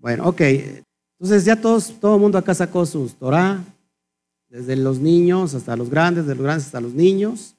[0.00, 0.40] Bueno, ok.
[1.20, 3.64] Entonces ya todos, todo el mundo acá sacó sus Torah,
[4.48, 7.54] desde los niños hasta los grandes, de los grandes hasta los niños,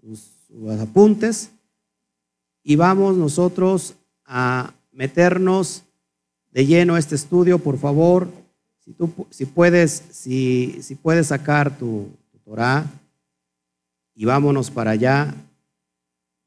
[0.00, 0.30] sus,
[0.80, 1.50] apuntes.
[2.62, 3.94] Y vamos nosotros
[4.24, 5.82] a meternos
[6.52, 8.28] de lleno a este estudio, por favor.
[8.78, 12.86] Si, tú, si, puedes, si, si puedes sacar tu, tu Torah
[14.14, 15.34] y vámonos para allá.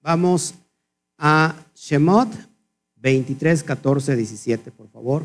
[0.02, 0.56] Vamos
[1.18, 2.47] a Shemot
[3.08, 5.24] 23, 14, 17, por favor.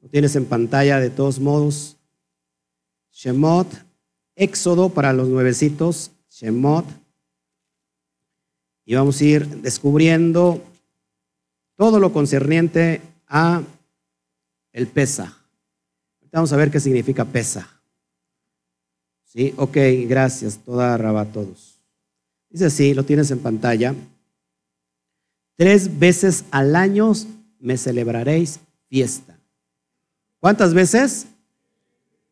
[0.00, 1.98] Lo tienes en pantalla de todos modos.
[3.12, 3.68] Shemot,
[4.36, 6.86] Éxodo para los nuevecitos, Shemot.
[8.86, 10.64] Y vamos a ir descubriendo
[11.76, 13.62] todo lo concerniente a
[14.72, 15.44] el Pesaj.
[16.32, 17.66] Vamos a ver qué significa Pesaj.
[19.26, 19.76] Sí, ok,
[20.08, 21.82] gracias, toda raba a todos.
[22.48, 23.94] Dice así, lo tienes en pantalla.
[25.60, 27.12] Tres veces al año
[27.58, 29.38] me celebraréis fiesta.
[30.38, 31.26] ¿Cuántas veces?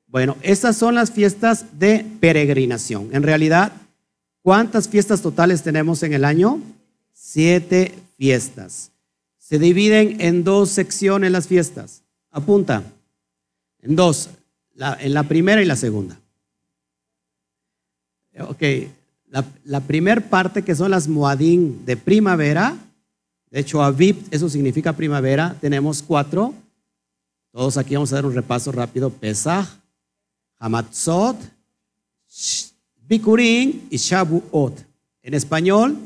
[0.06, 3.10] Bueno, estas son las fiestas de peregrinación.
[3.12, 3.72] En realidad,
[4.40, 6.58] ¿cuántas fiestas totales tenemos en el año?
[7.12, 8.92] Siete fiestas.
[9.36, 12.00] Se dividen en dos secciones las fiestas.
[12.30, 12.82] Apunta.
[13.82, 14.30] En dos.
[15.00, 16.18] En la primera y la segunda.
[18.40, 18.62] Ok.
[19.26, 22.74] La, la primera parte que son las Moadín de primavera.
[23.50, 25.56] De hecho, Aviv, eso significa primavera.
[25.60, 26.54] Tenemos cuatro.
[27.50, 29.10] Todos aquí vamos a dar un repaso rápido.
[29.10, 29.66] Pesach,
[30.58, 31.36] Hamatzot,
[33.06, 34.84] Bikurim y Shavuot.
[35.22, 35.96] En español,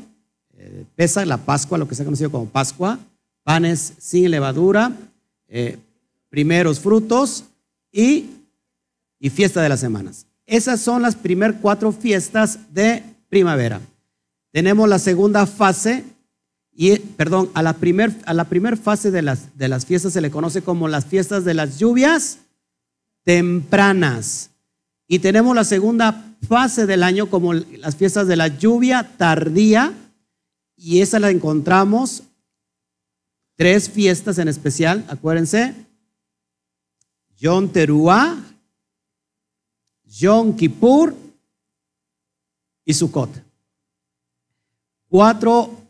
[0.57, 2.97] eh, Pesach, la Pascua, lo que se ha conocido como Pascua,
[3.43, 4.91] panes sin levadura,
[5.47, 5.77] eh,
[6.29, 7.43] primeros frutos
[7.91, 8.29] y,
[9.19, 10.25] y fiesta de las semanas.
[10.45, 13.81] Esas son las primeras cuatro fiestas de primavera.
[14.51, 16.03] Tenemos la segunda fase,
[16.75, 20.87] y, perdón, a la primer fase de las, de las fiestas se le conoce como
[20.87, 22.39] las fiestas de las lluvias
[23.23, 24.49] tempranas.
[25.07, 29.93] Y tenemos la segunda fase del año como las fiestas de la lluvia tardía.
[30.75, 32.23] Y esa la encontramos,
[33.55, 35.75] tres fiestas en especial, acuérdense.
[37.37, 38.35] Yom Teruah,
[40.05, 41.15] Yom Kippur
[42.83, 43.29] y Sukkot.
[45.09, 45.82] Cuatro,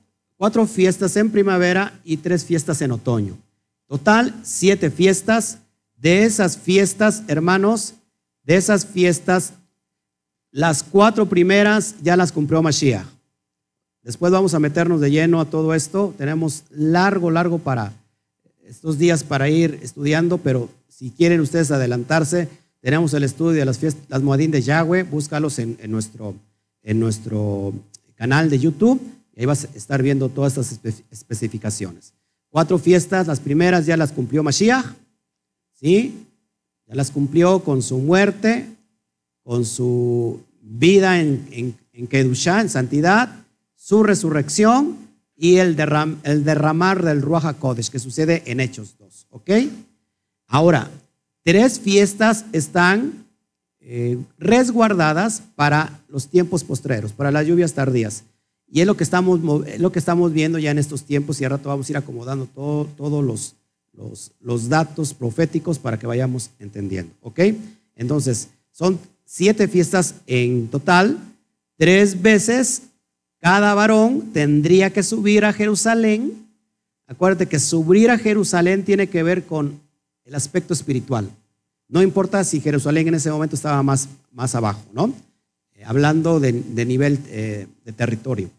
[0.44, 3.38] cuatro fiestas en primavera y tres fiestas en otoño.
[3.88, 5.60] Total, siete fiestas.
[5.96, 7.94] De esas fiestas, hermanos,
[8.44, 9.54] de esas fiestas,
[10.52, 13.06] las cuatro primeras ya las cumplió Mashiach.
[14.02, 16.14] Después vamos a meternos de lleno a todo esto.
[16.18, 17.94] Tenemos largo, largo para
[18.66, 22.50] estos días para ir estudiando, pero si quieren ustedes adelantarse,
[22.82, 26.36] tenemos el estudio de las fiestas, las Moadín de Yahweh, búscalos en, en, nuestro,
[26.82, 27.74] en nuestro
[28.18, 29.00] canal de YouTube
[29.38, 32.14] ahí vas a estar viendo todas estas especificaciones.
[32.50, 34.86] Cuatro fiestas, las primeras ya las cumplió Mashiach,
[35.74, 36.28] ¿sí?
[36.88, 38.68] Ya las cumplió con su muerte,
[39.44, 43.44] con su vida en, en, en en santidad,
[43.76, 44.98] su resurrección
[45.36, 49.50] y el, derram, el derramar del Ruach HaKodesh, que sucede en Hechos 2, ¿ok?
[50.48, 50.90] Ahora,
[51.44, 53.26] tres fiestas están
[53.80, 58.24] eh, resguardadas para los tiempos postreros, para las lluvias tardías.
[58.74, 59.40] Y es lo que estamos,
[59.78, 62.48] lo que estamos viendo ya en estos tiempos y al rato vamos a ir acomodando
[62.48, 63.54] todos todo los,
[63.94, 67.14] los, los, datos proféticos para que vayamos entendiendo.
[67.22, 67.40] ¿Ok?
[67.96, 71.20] Entonces, son siete fiestas en total.
[71.78, 72.82] Tres veces
[73.40, 76.48] cada varón tendría que subir a Jerusalén.
[77.06, 79.80] Acuérdate que subir a Jerusalén tiene que ver con
[80.26, 81.30] el aspecto espiritual.
[81.88, 85.14] No importa si Jerusalén en ese momento estaba más, más abajo, ¿no?
[85.76, 88.50] Eh, hablando de, de nivel eh, de territorio.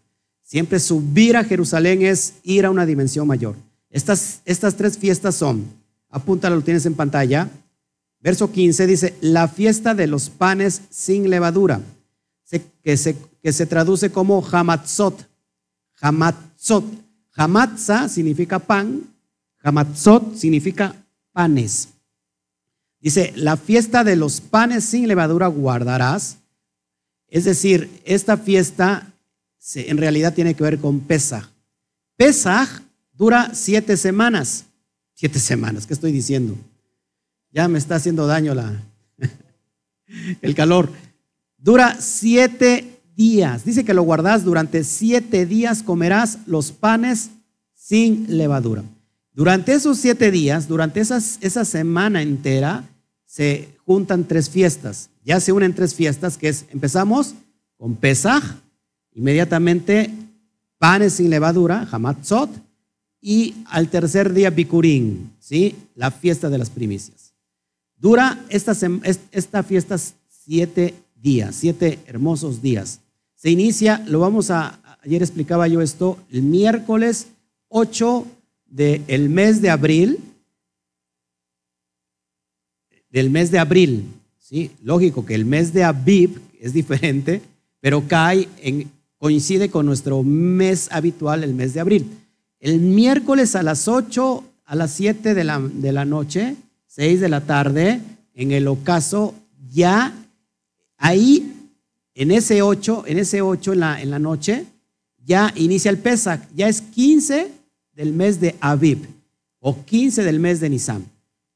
[0.45, 3.57] Siempre subir a Jerusalén es ir a una dimensión mayor.
[3.89, 5.65] Estas, estas tres fiestas son,
[6.11, 7.49] apúntalo, lo tienes en pantalla.
[8.21, 11.81] Verso 15 dice, la fiesta de los panes sin levadura,
[12.83, 15.27] que se, que se traduce como hamatzot.
[16.01, 16.85] Hamatzot.
[17.37, 19.03] Hamatza significa pan,
[19.61, 20.95] hamatzot significa
[21.33, 21.89] panes.
[23.01, 26.37] Dice, la fiesta de los panes sin levadura guardarás.
[27.27, 29.14] Es decir, esta fiesta
[29.75, 31.49] en realidad tiene que ver con Pesaj.
[32.17, 32.69] Pesaj
[33.13, 34.67] dura siete semanas.
[35.15, 36.57] Siete semanas, ¿qué estoy diciendo?
[37.51, 38.83] Ya me está haciendo daño la,
[40.43, 40.91] el calor.
[41.57, 43.65] Dura siete días.
[43.65, 47.31] Dice que lo guardas durante siete días, comerás los panes
[47.75, 48.83] sin levadura.
[49.33, 52.85] Durante esos siete días, durante esa semana entera,
[53.25, 55.11] se juntan tres fiestas.
[55.25, 57.35] Ya se unen tres fiestas, que es, empezamos
[57.77, 58.43] con Pesaj,
[59.15, 60.11] inmediatamente
[60.79, 62.51] panes sin levadura, Hamatzot,
[63.21, 65.75] y al tercer día Bikurim, ¿sí?
[65.95, 67.33] La fiesta de las primicias.
[67.97, 68.77] Dura esta,
[69.33, 73.01] esta fiesta siete días, siete hermosos días.
[73.35, 77.29] Se inicia, lo vamos a, ayer explicaba yo esto, el miércoles
[77.69, 78.27] 8
[78.67, 80.19] del mes de abril,
[83.11, 84.05] del mes de abril,
[84.39, 84.71] ¿sí?
[84.83, 87.41] Lógico que el mes de Aviv es diferente,
[87.81, 88.91] pero cae en,
[89.25, 92.11] coincide con nuestro mes habitual, el mes de abril.
[92.61, 96.57] El miércoles a las 8, a las 7 de la, de la noche,
[96.89, 98.03] 6 de la tarde,
[98.35, 99.35] en el ocaso,
[99.73, 100.13] ya
[100.99, 101.71] ahí,
[102.15, 104.67] en ese 8, en ese 8 en la, en la noche,
[105.25, 107.51] ya inicia el Pesach, ya es 15
[107.95, 109.09] del mes de Aviv
[109.59, 111.03] o 15 del mes de Nisan.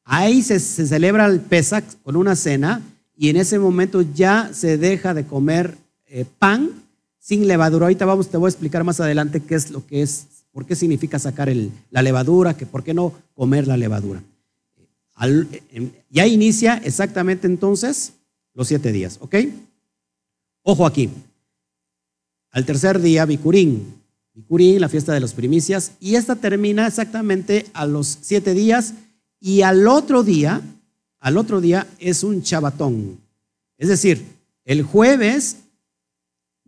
[0.04, 2.80] Ahí se, se celebra el Pesach con una cena
[3.14, 5.76] y en ese momento ya se deja de comer
[6.06, 6.87] eh, pan
[7.28, 7.84] sin levadura.
[7.84, 10.74] Ahorita vamos, te voy a explicar más adelante qué es lo que es, por qué
[10.74, 11.52] significa sacar
[11.90, 14.22] la levadura, que por qué no comer la levadura.
[15.20, 18.14] Em, ya inicia exactamente entonces
[18.54, 19.34] los siete días, ¿ok?
[20.62, 21.10] Ojo aquí.
[22.50, 23.94] Al tercer día, Bicurín.
[24.32, 25.92] Bicurín, la fiesta de las primicias.
[26.00, 28.94] Y esta termina exactamente a los siete días.
[29.38, 30.62] Y al otro día,
[31.20, 33.18] al otro día es un chabatón.
[33.76, 34.24] Es decir,
[34.64, 35.58] el jueves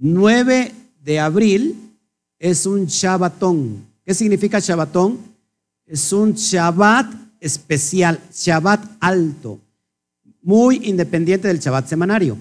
[0.01, 0.73] 9
[1.05, 1.77] de abril
[2.39, 3.87] es un Shabbatón.
[4.03, 5.19] ¿Qué significa Shabbatón?
[5.85, 9.61] Es un Shabbat especial, Shabbat alto,
[10.43, 12.39] muy independiente del Shabbat semanario.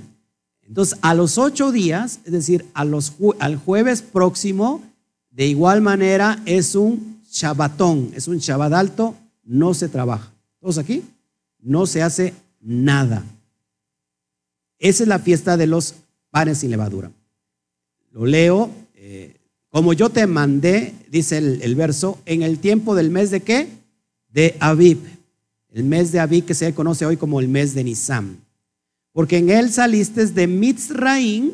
[0.62, 4.82] Entonces, a los ocho días, es decir, al jueves próximo,
[5.32, 10.32] de igual manera es un Shabbatón, es un Shabbat alto, no se trabaja.
[10.62, 11.04] ¿Todos aquí?
[11.60, 13.24] No se hace nada.
[14.78, 15.96] Esa es la fiesta de los
[16.30, 17.12] panes sin levadura.
[18.12, 18.70] Lo leo.
[18.96, 19.36] Eh,
[19.70, 23.68] como yo te mandé, dice el, verso, en el tiempo del mes de qué?
[24.30, 25.00] De Aviv.
[25.72, 28.38] El mes de Aviv que se conoce hoy como el mes de Nisam.
[29.12, 31.52] Porque en él saliste de Mitzraim,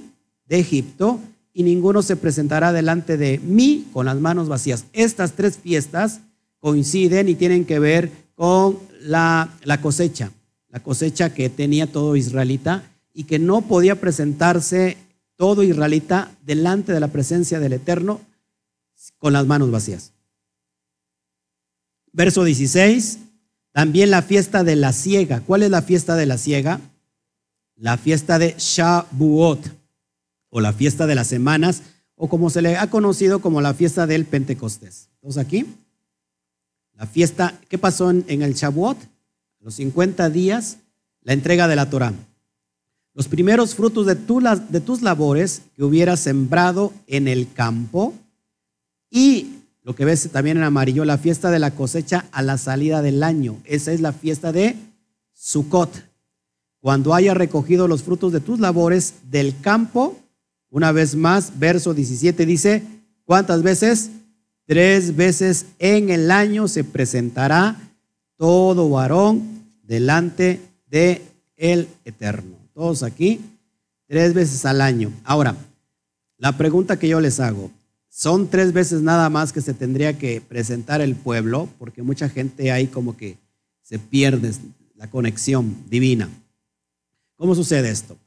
[0.48, 1.20] de Egipto,
[1.54, 4.86] y ninguno se presentará delante de mí con las manos vacías.
[4.94, 6.20] Estas tres fiestas
[6.60, 10.32] coinciden y tienen que ver con la, la cosecha,
[10.70, 14.98] la cosecha que tenía todo israelita y que no podía presentarse
[15.36, 18.22] todo israelita delante de la presencia del Eterno
[19.18, 20.14] con las manos vacías.
[22.12, 23.20] Verso 16,
[23.72, 25.42] también la fiesta de la ciega.
[25.42, 26.80] ¿Cuál es la fiesta de la ciega?
[27.76, 29.60] La fiesta de Shabuot
[30.50, 31.82] o la fiesta de las semanas
[32.16, 35.10] o como se le ha conocido como la fiesta del Pentecostés.
[35.16, 35.66] Entonces aquí,
[36.94, 38.98] la fiesta, ¿qué pasó en, el Shabuot?
[39.60, 40.78] Los 50 días,
[41.22, 42.14] la entrega de la Torah
[43.16, 48.14] los primeros frutos de, de tus labores que hubieras sembrado en el campo
[49.10, 49.54] y
[49.84, 53.24] lo que ves también en amarillo, la fiesta de la cosecha a la salida del
[53.24, 53.58] año.
[53.64, 54.76] Esa es la fiesta de
[55.34, 55.90] Sukkot.
[56.82, 60.18] Cuando haya recogido los frutos de tus labores del campo,
[60.70, 62.84] una vez más, verso 17 dice,
[63.24, 64.10] ¿cuántas veces?
[64.66, 67.80] Tres veces en el año se presentará
[68.38, 70.60] todo varón delante
[70.90, 71.22] de
[71.56, 73.40] el Eterno todos aquí,
[74.06, 75.12] tres veces al año.
[75.24, 75.56] Ahora,
[76.38, 77.72] la pregunta que yo les hago,
[78.10, 81.70] ¿son tres veces nada más que se tendría que presentar el pueblo?
[81.80, 83.38] Porque mucha gente ahí como que
[83.82, 84.52] se pierde
[84.96, 86.30] la conexión divina.
[87.38, 88.18] ¿Cómo sucede esto?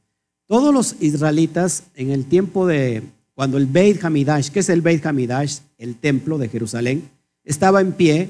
[0.47, 3.03] Todos los israelitas en el tiempo de
[3.35, 5.59] cuando el Beit Hamidash, ¿qué es el Beit Hamidash?
[5.77, 7.07] El templo de Jerusalén,
[7.43, 8.29] estaba en pie,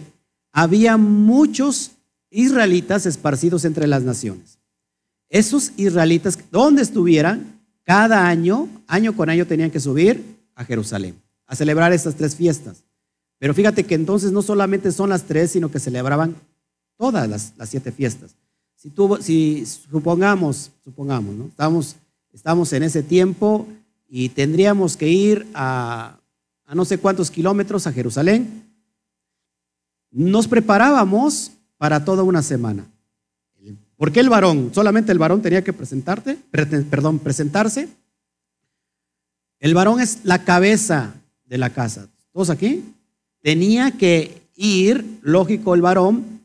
[0.52, 1.92] había muchos
[2.30, 4.59] israelitas esparcidos entre las naciones
[5.30, 10.24] esos israelitas, donde estuvieran, cada año, año con año, tenían que subir
[10.56, 11.16] a Jerusalén
[11.50, 12.84] a celebrar estas tres fiestas.
[13.40, 16.36] Pero fíjate que entonces no solamente son las tres, sino que celebraban
[16.96, 18.36] todas las, siete fiestas.
[18.76, 21.96] Si, supongamos, supongamos,
[22.32, 23.68] estamos en ese tiempo
[24.08, 26.20] y tendríamos que ir a,
[26.66, 28.70] a no sé cuántos kilómetros a Jerusalén,
[30.12, 32.86] nos preparábamos para toda una semana.
[34.00, 34.72] ¿Por qué el varón?
[34.74, 37.90] Solamente el varón tenía que presentarte, perdón, presentarse.
[39.60, 41.16] El varón es la cabeza
[41.46, 42.08] de la casa.
[42.32, 42.94] ¿Todos aquí?
[43.42, 46.40] Tenía que ir, lógico, el varón,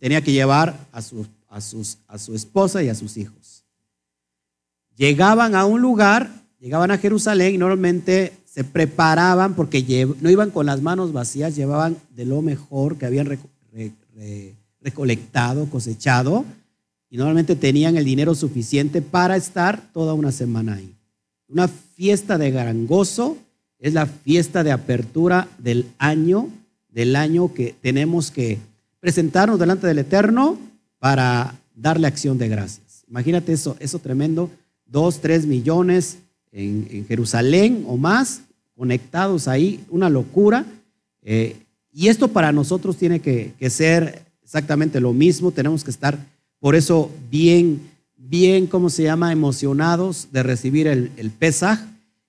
[0.00, 3.62] tenía que llevar a su, esposa y a sus hijos.
[4.96, 6.28] Llegaban a un lugar,
[6.58, 11.96] llegaban a Jerusalén y normalmente se preparaban porque no iban con las manos vacías, llevaban
[12.16, 13.38] de lo mejor que habían
[14.80, 16.44] recolectado, cosechado
[17.10, 20.94] y normalmente tenían el dinero suficiente para estar toda una semana ahí.
[21.48, 23.38] Una fiesta de gran gozo
[23.78, 26.48] es la fiesta de apertura del año,
[26.90, 28.58] del año que tenemos que
[29.00, 30.58] presentarnos delante del Eterno
[30.98, 33.04] para darle acción de gracias.
[33.08, 34.50] Imagínate eso, eso tremendo,
[34.84, 36.18] dos, tres millones
[36.52, 38.42] en, Jerusalén o más,
[38.76, 40.64] conectados ahí, una locura.
[41.22, 41.56] Eh,
[41.92, 46.18] y esto para nosotros tiene que, ser exactamente lo mismo, tenemos que estar
[46.60, 47.80] por eso bien,
[48.16, 51.80] bien, ¿cómo se llama?, emocionados de recibir el, el Pesaj.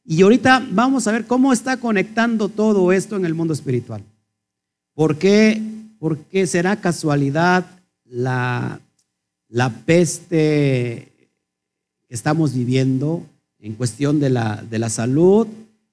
[0.05, 4.03] Y ahorita vamos a ver cómo está conectando todo esto en el mundo espiritual.
[4.93, 5.62] ¿Por qué,
[6.00, 7.65] ¿Por qué será casualidad
[8.05, 8.79] la,
[9.48, 11.12] la peste
[12.07, 13.24] que estamos viviendo
[13.59, 15.48] en cuestión de la, de la salud,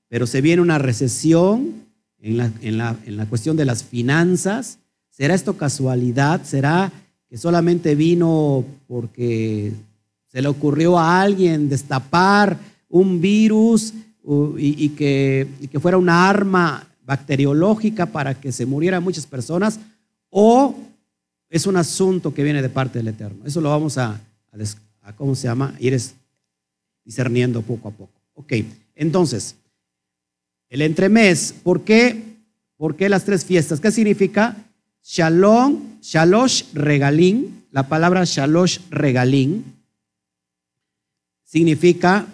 [0.09, 1.85] pero se viene una recesión
[2.19, 4.79] en la, en, la, en la cuestión de las finanzas.
[5.11, 6.43] ¿Será esto casualidad?
[6.45, 6.93] ¿Será
[7.37, 9.73] solamente vino porque
[10.29, 13.93] se le ocurrió a alguien destapar un virus
[14.59, 19.79] y, que, que, fuera una arma bacteriológica para que se murieran muchas personas?
[20.31, 20.75] ¿O
[21.49, 23.45] es un asunto que viene de parte del Eterno?
[23.47, 24.21] Eso lo vamos a,
[25.03, 25.75] a, ¿cómo se llama?
[25.79, 26.01] Ir
[27.05, 28.21] discerniendo poco a poco.
[28.35, 28.53] Ok,
[28.95, 29.55] entonces,
[30.69, 32.37] el entremés, ¿por qué?
[32.77, 33.81] ¿Por qué las tres fiestas?
[33.81, 34.57] ¿Qué significa?
[35.09, 39.65] Shalom, Shalosh Regalín, la palabra Shalosh Regalín
[41.45, 42.27] significa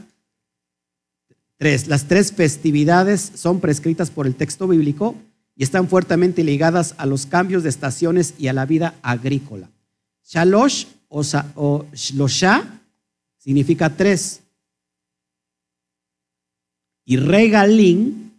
[1.58, 1.86] tres.
[1.86, 5.14] Las tres festividades son prescritas por el texto bíblico
[5.54, 9.68] y están fuertemente ligadas a los cambios de estaciones y a la vida agrícola.
[10.24, 12.80] Shalosh o, Shlosha
[13.36, 14.40] significa tres.
[17.04, 18.32] Y regalín,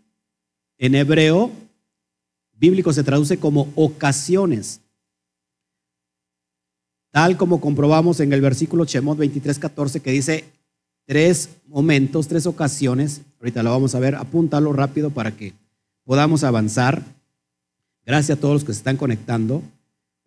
[0.80, 1.52] en hebreo
[2.64, 4.80] bíblico se traduce como ocasiones.
[7.12, 10.46] Tal como comprobamos en el versículo Shemot 23, 14, que dice
[11.06, 13.20] tres momentos, tres ocasiones.
[13.42, 15.52] Ahorita lo vamos a ver, apúntalo rápido para que
[16.06, 17.04] podamos avanzar.
[18.06, 19.62] Gracias a todos los que se están conectando.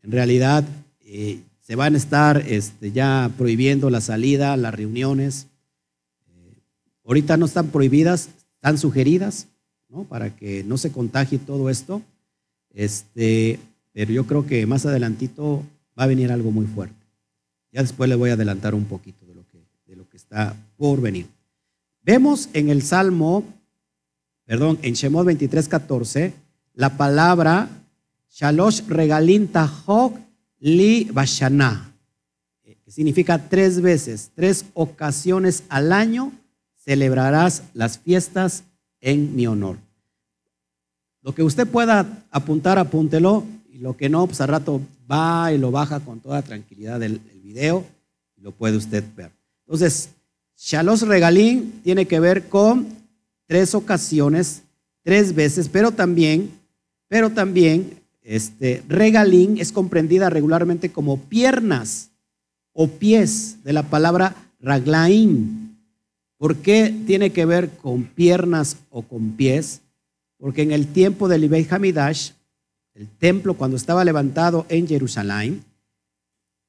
[0.03, 0.63] En realidad,
[1.07, 5.47] eh, se van a estar este, ya prohibiendo la salida, las reuniones.
[7.03, 9.47] Ahorita no están prohibidas, están sugeridas,
[9.89, 10.05] ¿no?
[10.05, 12.03] Para que no se contagie todo esto.
[12.77, 13.59] Este,
[13.95, 15.65] pero yo creo que más adelantito
[15.99, 16.95] va a venir algo muy fuerte.
[17.73, 20.55] Ya después le voy a adelantar un poquito de lo que, de lo que está
[20.77, 21.27] por venir.
[22.03, 23.45] Vemos en el Salmo,
[24.45, 26.35] perdón, en Shemot 23, 14,
[26.75, 27.71] la palabra
[28.31, 30.19] Shalosh Regalin Tahok
[30.59, 31.95] Li Bashana,
[32.63, 36.31] que significa tres veces, tres ocasiones al año
[36.77, 38.65] celebrarás las fiestas
[39.01, 39.86] en mi honor.
[41.27, 44.81] Lo que usted pueda apuntar, apúntelo, y lo que no, pues al rato
[45.11, 47.85] va y lo baja con toda tranquilidad el, video
[48.41, 49.33] lo puede usted ver.
[49.65, 50.11] Entonces,
[50.57, 52.87] Shalos Regalín tiene que ver con
[53.47, 54.63] tres ocasiones,
[55.03, 56.49] tres veces, pero también,
[57.09, 62.11] pero también, este, regalín es comprendida regularmente como piernas
[62.73, 65.75] o pies de la palabra raglaim,
[66.39, 69.81] ¿Por qué tiene que ver con piernas o con pies?
[70.47, 72.31] Porque en el tiempo del Ibey Hamidash,
[72.95, 75.65] el templo cuando estaba levantado en Jerusalén,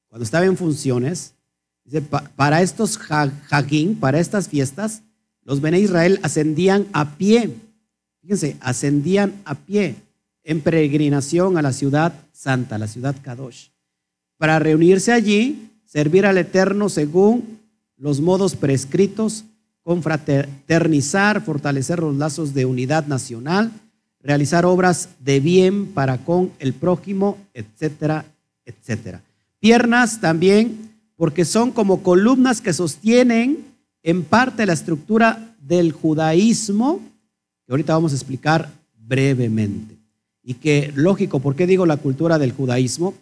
[0.08, 1.34] cuando estaba en funciones,
[2.34, 2.98] para estos
[3.50, 5.02] hagin, para estas fiestas,
[5.44, 7.54] los Bene Israel ascendían a pie.
[8.20, 9.94] Fíjense, ascendían a pie
[10.42, 13.68] en peregrinación a la ciudad santa, la ciudad Kadosh,
[14.38, 17.60] para reunirse allí, servir al Eterno según
[17.96, 19.44] los modos prescritos
[19.88, 23.72] confraternizar, fortalecer los lazos de unidad nacional,
[24.20, 28.26] realizar obras de bien para con el prójimo, etcétera,
[28.66, 29.22] etcétera.
[29.60, 33.64] Piernas también, porque son como columnas que sostienen
[34.02, 37.00] en parte la estructura del judaísmo,
[37.64, 39.96] que ahorita vamos a explicar brevemente.
[40.42, 43.14] Y que, lógico, ¿por qué digo la cultura del judaísmo?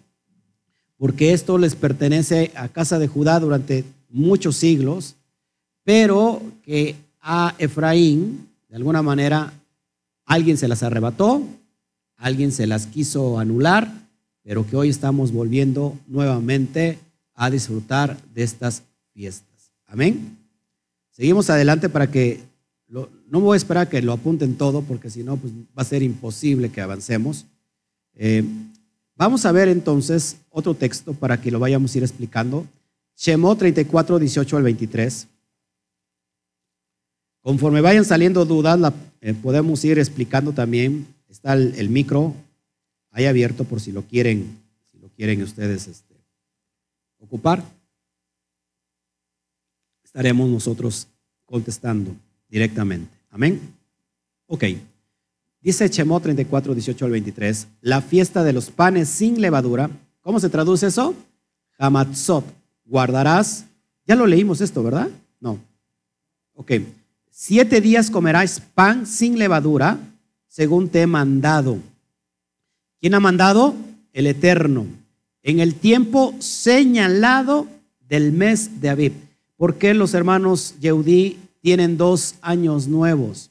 [0.98, 5.14] Porque esto les pertenece a casa de Judá durante muchos siglos
[5.86, 9.52] pero que a Efraín, de alguna manera,
[10.24, 11.46] alguien se las arrebató,
[12.16, 13.88] alguien se las quiso anular,
[14.42, 16.98] pero que hoy estamos volviendo nuevamente
[17.34, 18.82] a disfrutar de estas
[19.14, 19.70] fiestas.
[19.86, 20.36] Amén.
[21.12, 22.42] Seguimos adelante para que,
[22.88, 26.02] no voy a esperar que lo apunten todo, porque si no, pues va a ser
[26.02, 27.46] imposible que avancemos.
[28.16, 28.42] Eh,
[29.14, 32.66] vamos a ver entonces otro texto para que lo vayamos a ir explicando.
[33.16, 35.28] Shemot 34, 18 al 23.
[37.46, 41.06] Conforme vayan saliendo dudas, eh, podemos ir explicando también.
[41.28, 42.34] Está el, micro
[43.12, 44.58] ahí abierto por si lo quieren,
[44.90, 46.16] si lo quieren ustedes este,
[47.20, 47.62] ocupar.
[50.02, 51.06] Estaremos nosotros
[51.44, 52.16] contestando
[52.48, 53.16] directamente.
[53.30, 53.60] Amén.
[54.48, 54.64] Ok.
[55.60, 59.88] Dice Chemó 34, 18 al 23, la fiesta de los panes sin levadura.
[60.20, 61.14] ¿Cómo se traduce eso?
[61.78, 62.44] Hamatzot.
[62.86, 63.66] Guardarás.
[64.04, 65.08] Ya lo leímos esto, ¿verdad?
[65.38, 65.60] No.
[66.54, 66.72] Ok.
[67.38, 69.98] Siete días comerás pan sin levadura,
[70.48, 71.78] según te he mandado.
[72.98, 73.74] ¿Quién ha mandado?
[74.14, 74.86] El Eterno.
[75.42, 77.66] En el tiempo señalado
[78.00, 79.12] del mes de Abib.
[79.58, 83.50] ¿Por qué los hermanos Yehudí tienen dos años nuevos?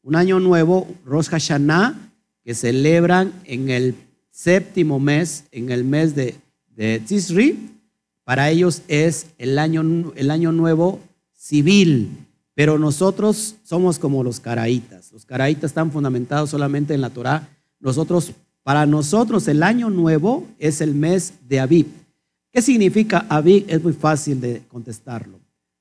[0.00, 1.94] Un año nuevo, Rosh Hashanah,
[2.42, 3.96] que celebran en el
[4.30, 6.36] séptimo mes, en el mes de,
[6.74, 7.68] de Tisri,
[8.24, 11.00] para ellos es el año, el año nuevo
[11.34, 12.25] civil,
[12.56, 15.12] pero nosotros somos como los caraítas.
[15.12, 17.46] Los caraítas están fundamentados solamente en la Torah.
[17.80, 18.32] Nosotros,
[18.62, 21.86] para nosotros el año nuevo es el mes de Abib.
[22.50, 23.66] ¿Qué significa Abib?
[23.68, 25.38] Es muy fácil de contestarlo.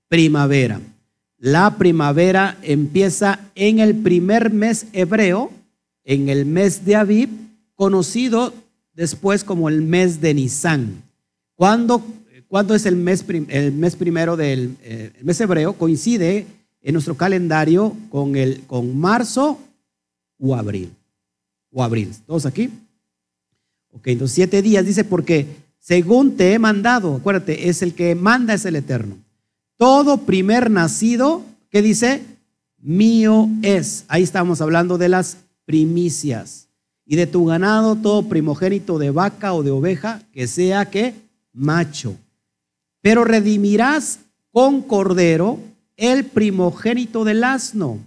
[0.10, 0.82] Primavera.
[1.38, 5.52] La primavera empieza en el primer mes hebreo,
[6.04, 7.30] en el mes de Aviv,
[7.76, 8.54] conocido
[8.94, 11.04] después como el mes de Nisan.
[11.56, 12.04] ¿Cuándo,
[12.76, 15.72] es el mes, el mes primero del eh, mes hebreo?
[15.72, 16.46] Coincide
[16.86, 19.60] en nuestro calendario con, el, con marzo
[20.40, 20.94] o abril.
[21.72, 22.12] O abril.
[22.28, 22.70] ¿Todos aquí?
[23.92, 25.48] Ok, entonces siete días dice porque
[25.80, 29.18] según te he mandado, acuérdate, es el que manda, es el eterno.
[29.78, 32.22] Todo primer nacido, ¿qué dice?
[32.78, 34.06] Mío es.
[34.08, 36.68] Ahí estamos hablando de las primicias.
[37.04, 41.16] Y de tu ganado, todo primogénito de vaca o de oveja, que sea que
[41.52, 42.16] macho.
[43.02, 44.20] Pero redimirás
[44.52, 45.60] con cordero
[45.98, 48.00] el primogénito del asno.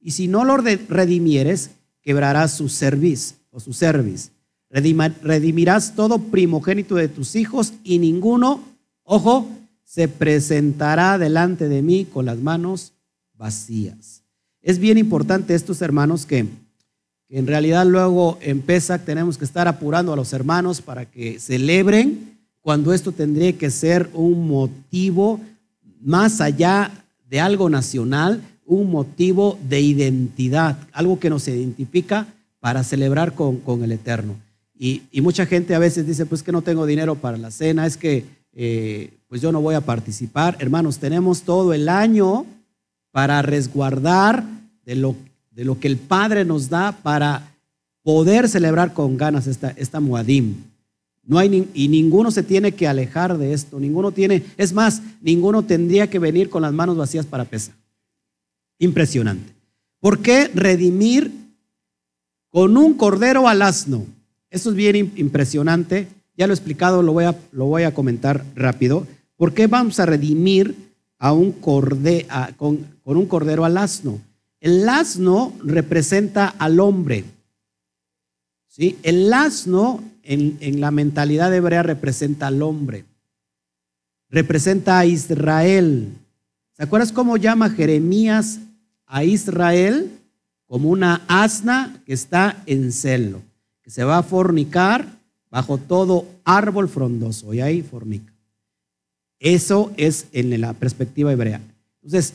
[0.00, 1.70] Y si no lo redimieres,
[2.02, 4.30] quebrarás su cerviz o su cerviz.
[4.70, 8.60] Redimirás todo primogénito de tus hijos y ninguno,
[9.02, 9.48] ojo,
[9.84, 12.92] se presentará delante de mí con las manos
[13.34, 14.22] vacías.
[14.60, 16.46] Es bien importante estos hermanos que,
[17.28, 22.36] en realidad luego en Pesach tenemos que estar apurando a los hermanos para que celebren
[22.60, 25.40] cuando esto tendría que ser un motivo
[26.00, 26.90] más allá
[27.28, 32.26] de algo nacional, un motivo de identidad, algo que nos identifica
[32.60, 34.36] para celebrar con, el Eterno.
[34.78, 37.86] Y, y, mucha gente a veces dice, pues que no tengo dinero para la cena,
[37.86, 40.56] es que eh, pues yo no voy a participar.
[40.60, 42.46] Hermanos, tenemos todo el año
[43.10, 44.44] para resguardar
[44.84, 45.14] de lo,
[45.50, 47.52] de lo que el Padre nos da para
[48.02, 50.54] poder celebrar con ganas esta, esta Muadim.
[51.26, 55.64] No hay y ninguno se tiene que alejar de esto, ninguno tiene, es más, ninguno
[55.64, 57.74] tendría que venir con las manos vacías para pesar.
[58.78, 59.52] Impresionante.
[60.00, 61.32] ¿Por qué redimir
[62.48, 64.06] con un cordero al asno?
[64.50, 68.44] Eso es bien impresionante ya lo he explicado, lo voy a, lo voy a comentar
[68.54, 69.06] rápido.
[69.36, 70.74] ¿Por qué vamos a redimir
[71.18, 74.20] a un corde, con, un cordero al asno?
[74.60, 77.24] El asno representa al hombre.
[78.68, 78.98] ¿sí?
[79.02, 83.04] El asno en, la mentalidad hebrea representa al hombre.
[84.28, 86.12] Representa a Israel.
[86.76, 88.60] ¿Se acuerdas cómo llama Jeremías
[89.06, 90.10] a Israel?
[90.66, 93.40] Como una asna que está en celo,
[93.82, 95.06] que se va a fornicar
[95.48, 98.32] bajo todo árbol frondoso, y ahí formica.
[99.38, 101.60] Eso es en la perspectiva hebrea.
[102.02, 102.34] Entonces,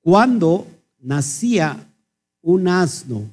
[0.00, 0.66] cuando
[1.00, 1.86] nacía
[2.40, 3.24] un asno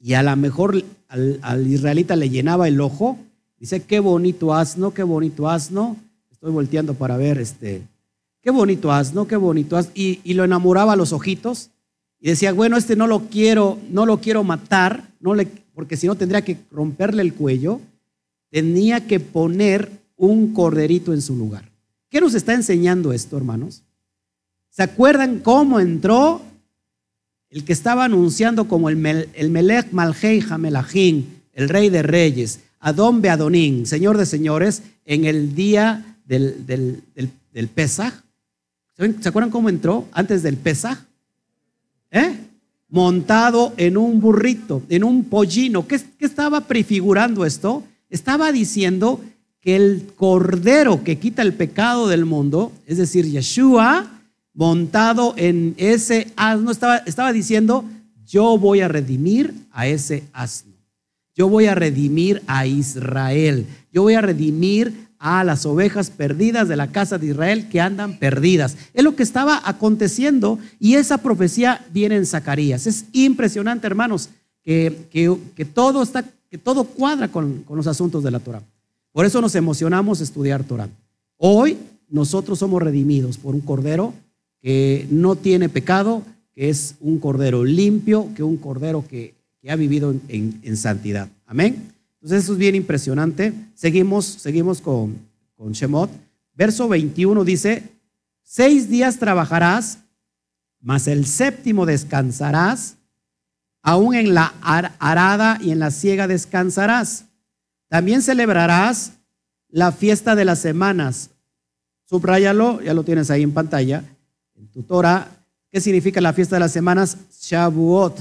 [0.00, 3.18] y a lo mejor al, israelita le llenaba el ojo,
[3.58, 5.96] dice, qué bonito asno, qué bonito asno.
[6.30, 7.82] Estoy volteando para ver este,
[8.40, 9.92] qué bonito asno, qué bonito asno.
[9.94, 11.70] Y, lo enamoraba a los ojitos
[12.18, 16.06] y decía, bueno, este no lo quiero, no lo quiero matar, no le, porque si
[16.06, 17.80] no tendría que romperle el cuello,
[18.50, 21.70] tenía que poner un corderito en su lugar.
[22.08, 23.82] ¿Qué nos está enseñando esto, hermanos?
[24.70, 26.40] ¿Se acuerdan cómo entró
[27.50, 33.20] el que estaba anunciando como el, el Melech Malhei Hamelachim, el rey de reyes, Adón
[33.20, 37.02] Beadonín, señor de señores, en el día del, del,
[37.52, 38.14] del, Pesaj?
[38.96, 40.98] ¿Se acuerdan cómo entró antes del Pesaj?
[42.10, 42.36] ¿Eh?
[42.90, 45.86] montado en un burrito, en un pollino.
[45.86, 47.84] ¿Qué, estaba prefigurando esto?
[48.10, 49.20] Estaba diciendo
[49.60, 54.19] que el cordero que quita el pecado del mundo, es decir, Yeshua,
[54.60, 57.82] montado en ese asno, estaba, estaba diciendo,
[58.26, 60.74] yo voy a redimir a ese asno.
[61.34, 63.66] Yo voy a redimir a Israel.
[63.90, 68.18] Yo voy a redimir a las ovejas perdidas de la casa de Israel que andan
[68.18, 68.76] perdidas.
[68.92, 72.86] Es lo que estaba aconteciendo y esa profecía viene en Zacarías.
[72.86, 74.28] Es impresionante, hermanos,
[74.62, 75.08] que,
[75.56, 78.62] que, todo, está, que todo cuadra con, con, los asuntos de la Torah.
[79.10, 80.90] Por eso nos emocionamos estudiar Torah.
[81.38, 81.78] Hoy
[82.10, 84.12] nosotros somos redimidos por un cordero
[84.60, 86.22] que no tiene pecado,
[86.54, 89.34] que es un cordero limpio, que un cordero que,
[89.68, 91.28] ha vivido en, santidad.
[91.46, 91.92] Amén.
[92.14, 93.52] Entonces eso es bien impresionante.
[93.74, 95.18] Seguimos, seguimos con,
[95.56, 96.10] con Shemot.
[96.54, 97.84] Verso 21 dice,
[98.42, 99.98] seis días trabajarás,
[100.80, 102.96] mas el séptimo descansarás,
[103.82, 104.54] aún en la
[104.98, 107.26] arada y en la siega descansarás.
[107.88, 109.12] También celebrarás
[109.68, 111.30] la fiesta de las semanas.
[112.06, 114.04] Subrayalo, ya lo tienes ahí en pantalla,
[114.60, 115.28] en tu Torah.
[115.70, 117.16] ¿Qué significa la fiesta de las semanas?
[117.40, 118.18] Shavuot.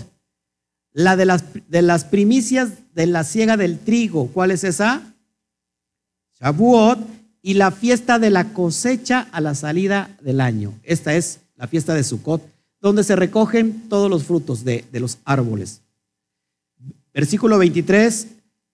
[0.94, 4.28] La de las, de las primicias de la siega del trigo.
[4.28, 5.14] ¿Cuál es esa?
[6.40, 7.00] Shavuot.
[7.42, 10.74] Y la fiesta de la cosecha a la salida del año.
[10.84, 12.42] Esta es la fiesta de Sukkot,
[12.82, 15.82] donde se recogen todos los frutos de, de los árboles.
[17.14, 18.28] Versículo 23.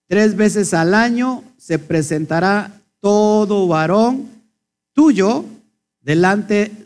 [0.07, 4.29] Tres veces al año se presentará todo varón
[4.93, 5.45] tuyo
[6.01, 6.84] delante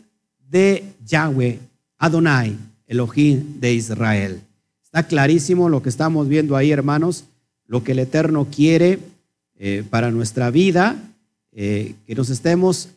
[0.50, 1.58] de Yahweh,
[1.98, 4.40] Adonai, Elohim de Israel.
[4.84, 7.24] Está clarísimo lo que estamos viendo ahí, hermanos,
[7.66, 8.98] lo que el Eterno quiere
[9.56, 10.96] eh, para nuestra vida,
[11.52, 12.88] eh, que nos estemos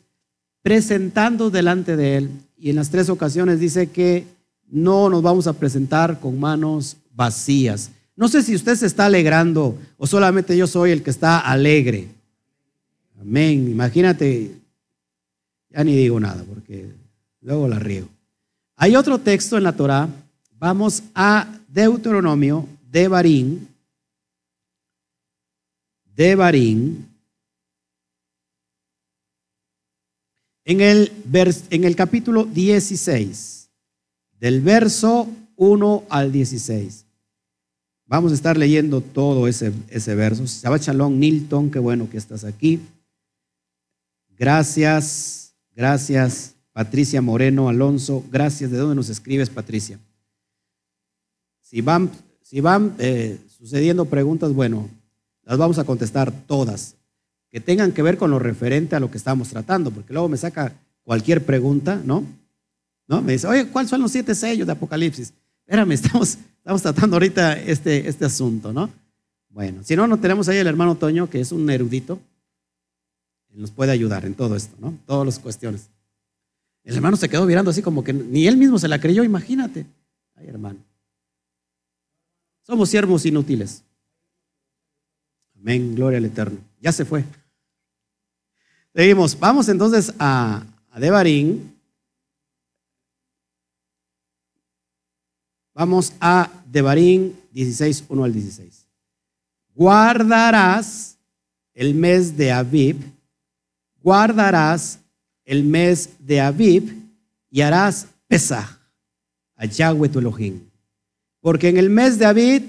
[0.63, 2.29] presentando delante de Él.
[2.57, 4.25] Y en las tres ocasiones dice que
[4.71, 7.91] no nos vamos a presentar con manos vacías.
[8.15, 12.07] No sé si usted se está alegrando o solamente yo soy el que está alegre.
[13.21, 13.69] Amén.
[13.69, 14.51] Imagínate,
[15.69, 17.02] ya ni digo nada porque
[17.43, 18.09] luego la riego.
[18.75, 20.09] Hay otro texto en la Torah.
[20.51, 23.67] Vamos a Deuteronomio de Barín.
[26.05, 27.09] De Barín.
[30.65, 31.11] En el,
[31.69, 33.69] en el capítulo 16,
[34.39, 35.27] del verso
[35.57, 37.05] 1 al 16.
[38.05, 40.45] Vamos a estar leyendo todo ese, ese verso.
[40.45, 42.79] Shabbat Shalom, Nilton, qué bueno que estás aquí.
[44.37, 48.23] Gracias, gracias, Patricia Moreno Alonso.
[48.31, 48.71] Gracias.
[48.71, 49.99] ¿De dónde nos escribes, Patricia?
[51.61, 54.89] Si van, si van eh, sucediendo preguntas, bueno,
[55.43, 56.95] las vamos a contestar todas,
[57.49, 60.37] que tengan que ver con lo referente a lo que estamos tratando, porque luego me
[60.37, 62.23] saca cualquier pregunta, ¿no?
[63.07, 63.21] ¿No?
[63.21, 65.33] Me dice, oye, ¿cuáles son los siete sellos de Apocalipsis?
[65.65, 66.37] Espérame, estamos,
[66.81, 68.89] tratando ahorita este, este asunto, ¿no?
[69.49, 72.19] Bueno, si no, no tenemos ahí el hermano Toño, que es un erudito,
[73.49, 74.97] nos puede ayudar en todo esto, ¿no?
[75.05, 75.89] Todas las cuestiones.
[76.83, 79.85] El hermano se quedó mirando así como que ni él mismo se la creyó, imagínate.
[80.35, 80.79] Ay, hermano.
[82.63, 83.83] Somos siervos inútiles.
[85.55, 86.59] Amén, gloria al Eterno.
[86.81, 87.23] Ya se fue.
[88.93, 89.39] Seguimos.
[89.39, 90.99] Vamos entonces a, a.
[95.73, 98.85] Vamos a Devarín 16, 1 al 16.
[99.73, 101.17] Guardarás
[101.73, 103.13] el mes de Abib
[104.03, 104.99] guardarás
[105.45, 106.95] el mes de Aviv
[107.49, 108.79] y harás Pesach
[109.55, 110.61] a Yahweh tu Elohim.
[111.41, 112.63] Porque en el mes de Aviv,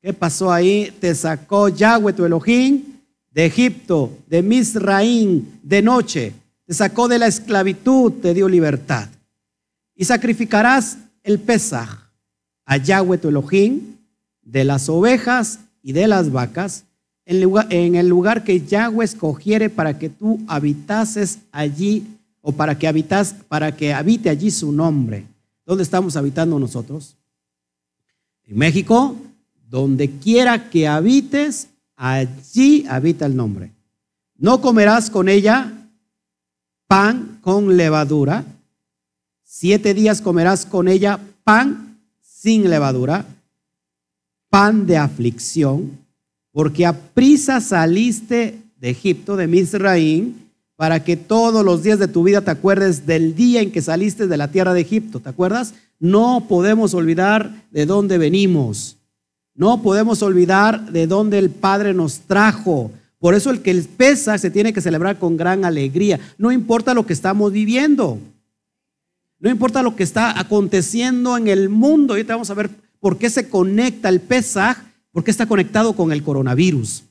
[0.00, 0.92] ¿qué pasó ahí?
[1.00, 2.82] Te sacó Yahweh tu Elohim
[3.30, 6.32] de Egipto, de Misraín, de noche.
[6.64, 9.08] Te sacó de la esclavitud, te dio libertad.
[9.94, 12.06] Y sacrificarás el Pesach
[12.64, 13.96] a Yahweh tu Elohim
[14.40, 16.85] de las ovejas y de las vacas
[17.26, 22.06] en el lugar que Yahweh escogiere para que tú habitases allí
[22.40, 25.26] o para que habitas, para que habite allí su nombre.
[25.66, 27.16] ¿Dónde estamos habitando nosotros?
[28.44, 29.16] En México,
[29.68, 33.72] donde quiera que habites, allí habita el nombre.
[34.36, 35.72] No comerás con ella
[36.86, 38.44] pan con levadura.
[39.42, 43.24] Siete días comerás con ella pan sin levadura,
[44.48, 46.05] pan de aflicción
[46.56, 52.22] porque a prisa saliste de Egipto, de Misraín, para que todos los días de tu
[52.22, 55.20] vida te acuerdes del día en que saliste de la tierra de Egipto.
[55.20, 55.74] ¿Te acuerdas?
[56.00, 58.96] No podemos olvidar de dónde venimos.
[59.54, 62.90] No podemos olvidar de dónde el Padre nos trajo.
[63.18, 66.18] Por eso el que pesa se tiene que celebrar con gran alegría.
[66.38, 68.18] No importa lo que estamos viviendo.
[69.40, 72.14] No importa lo que está aconteciendo en el mundo.
[72.14, 74.85] Ahorita vamos a ver por qué se conecta el Pesaj
[75.16, 77.04] porque está conectado con el coronavirus.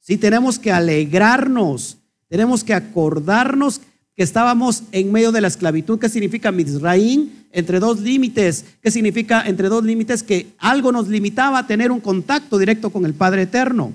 [0.00, 3.80] Sí, tenemos que alegrarnos, tenemos que acordarnos
[4.16, 6.00] que estábamos en medio de la esclavitud.
[6.00, 7.46] ¿Qué significa Mizraín?
[7.52, 8.64] Entre dos límites.
[8.82, 10.24] ¿Qué significa entre dos límites?
[10.24, 13.92] Que algo nos limitaba a tener un contacto directo con el Padre Eterno.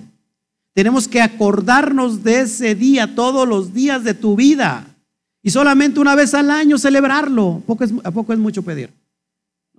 [0.74, 4.88] Tenemos que acordarnos de ese día todos los días de tu vida
[5.43, 7.62] y solamente una vez al año celebrarlo.
[8.06, 8.99] ¿A poco es mucho pedir?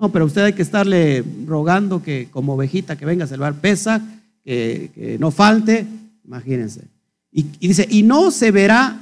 [0.00, 4.00] No, pero usted hay que estarle rogando que como ovejita que venga a salvar pesa,
[4.42, 5.86] que, no falte,
[6.24, 6.82] imagínense.
[7.30, 8.98] Y, dice, y no se verá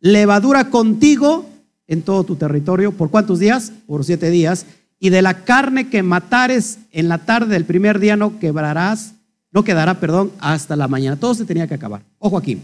[0.00, 1.46] levadura contigo
[1.86, 2.92] en todo tu territorio.
[2.92, 3.72] ¿Por cuántos días?
[3.86, 4.66] Por siete días.
[5.02, 9.14] y de la carne que matares en la tarde del primer día no quebrarás,
[9.50, 11.18] no quedará, perdón, hasta la mañana.
[11.18, 12.02] Todo se tenía que acabar.
[12.18, 12.58] Ojo aquí.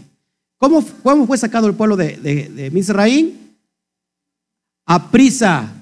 [0.57, 3.55] ¿Cómo, cómo fue sacado el pueblo de, de, de Misraín?
[4.85, 5.76] A prisa,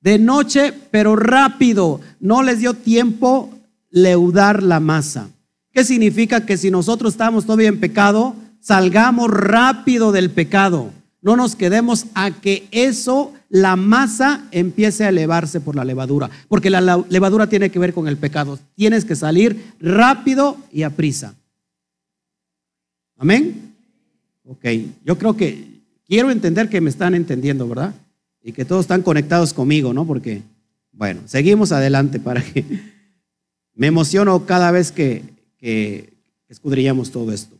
[0.00, 2.00] de noche, pero rápido.
[2.20, 3.50] No les dio tiempo
[3.90, 5.28] leudar la masa.
[5.72, 6.46] ¿Qué significa?
[6.46, 10.90] Que si nosotros estamos todavía en pecado, salgamos rápido del pecado.
[11.20, 16.30] No nos quedemos a que eso, la masa, empiece a elevarse por la levadura.
[16.48, 18.58] Porque la levadura tiene que ver con el pecado.
[18.74, 21.34] Tienes que salir rápido y a prisa.
[23.16, 23.74] Amén.
[24.44, 24.64] Ok,
[25.04, 27.94] yo creo que quiero entender que me están entendiendo, ¿verdad?
[28.42, 30.06] Y que todos están conectados conmigo, ¿no?
[30.06, 30.42] Porque,
[30.92, 32.64] bueno, seguimos adelante para que
[33.74, 35.22] me emociono cada vez que,
[35.58, 36.12] que
[36.48, 37.56] escudrillamos todo esto.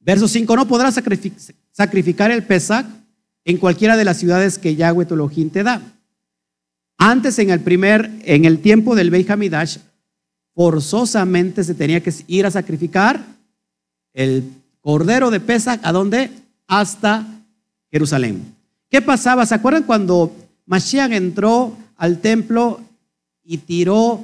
[0.00, 1.00] Verso 5, no podrás
[1.72, 2.86] sacrificar el Pesach
[3.44, 5.80] en cualquiera de las ciudades que Yahweh tu Elohim te da.
[6.98, 9.78] Antes, en el primer, en el tiempo del Beit Hamidash,
[10.54, 13.24] forzosamente se tenía que ir a sacrificar
[14.12, 14.44] el
[14.80, 16.30] cordero de Pesach, ¿a dónde?
[16.66, 17.26] Hasta
[17.90, 18.53] Jerusalén.
[18.94, 19.44] ¿Qué pasaba?
[19.44, 20.32] ¿Se acuerdan cuando
[20.66, 22.80] Mashiach entró al templo
[23.42, 24.20] y tiró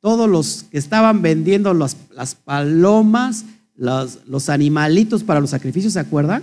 [0.00, 1.94] todos los que estaban vendiendo las,
[2.34, 6.42] palomas, los, animalitos para los sacrificios, ¿se acuerdan?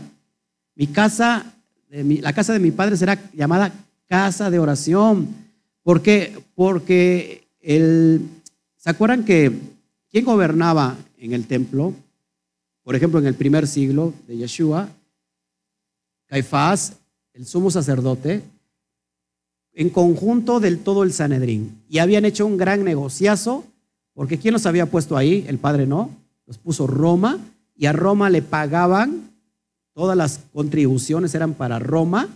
[0.74, 1.46] Mi casa,
[1.92, 3.72] la casa de mi padre será llamada
[4.08, 5.28] casa de oración.
[5.84, 6.44] ¿Por qué?
[6.56, 8.28] Porque el,
[8.78, 9.52] ¿se acuerdan que
[10.10, 11.94] quién gobernaba en el templo?
[12.82, 14.90] Por ejemplo, en el primer siglo de Yeshua,
[16.26, 16.94] Caifás,
[17.40, 18.44] el sumo sacerdote,
[19.74, 21.82] en conjunto del todo el Sanedrín.
[21.90, 23.64] Y habían hecho un gran negociazo,
[24.14, 25.46] porque ¿quién los había puesto ahí?
[25.48, 26.12] El padre no
[26.50, 27.38] los puso Roma
[27.78, 29.30] y a Roma le pagaban,
[29.94, 32.28] todas las contribuciones eran para Roma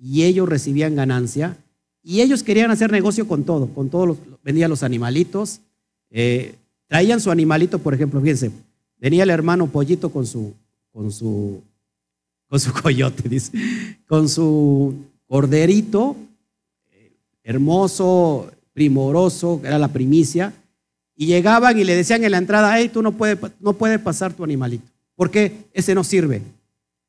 [0.00, 1.56] y ellos recibían ganancia
[2.04, 5.60] y ellos querían hacer negocio con todo, con todos los, vendían los animalitos,
[6.10, 6.54] eh,
[6.86, 8.52] traían su animalito, por ejemplo, fíjense,
[8.98, 10.54] venía el hermano Pollito con su,
[10.92, 11.60] con su,
[12.48, 13.52] con su coyote, dice,
[14.06, 14.94] con su
[15.26, 16.16] corderito,
[16.92, 17.12] eh,
[17.44, 20.52] hermoso, primoroso, era la primicia,
[21.14, 24.32] y llegaban y le decían en la entrada, hey, tú no puedes no puede pasar
[24.32, 26.42] tu animalito, porque ese no sirve.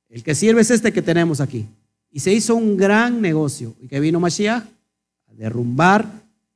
[0.09, 1.67] El que sirve es este que tenemos aquí.
[2.11, 3.75] Y se hizo un gran negocio.
[3.79, 4.63] ¿Y que vino Mashiach?
[4.63, 6.11] A derrumbar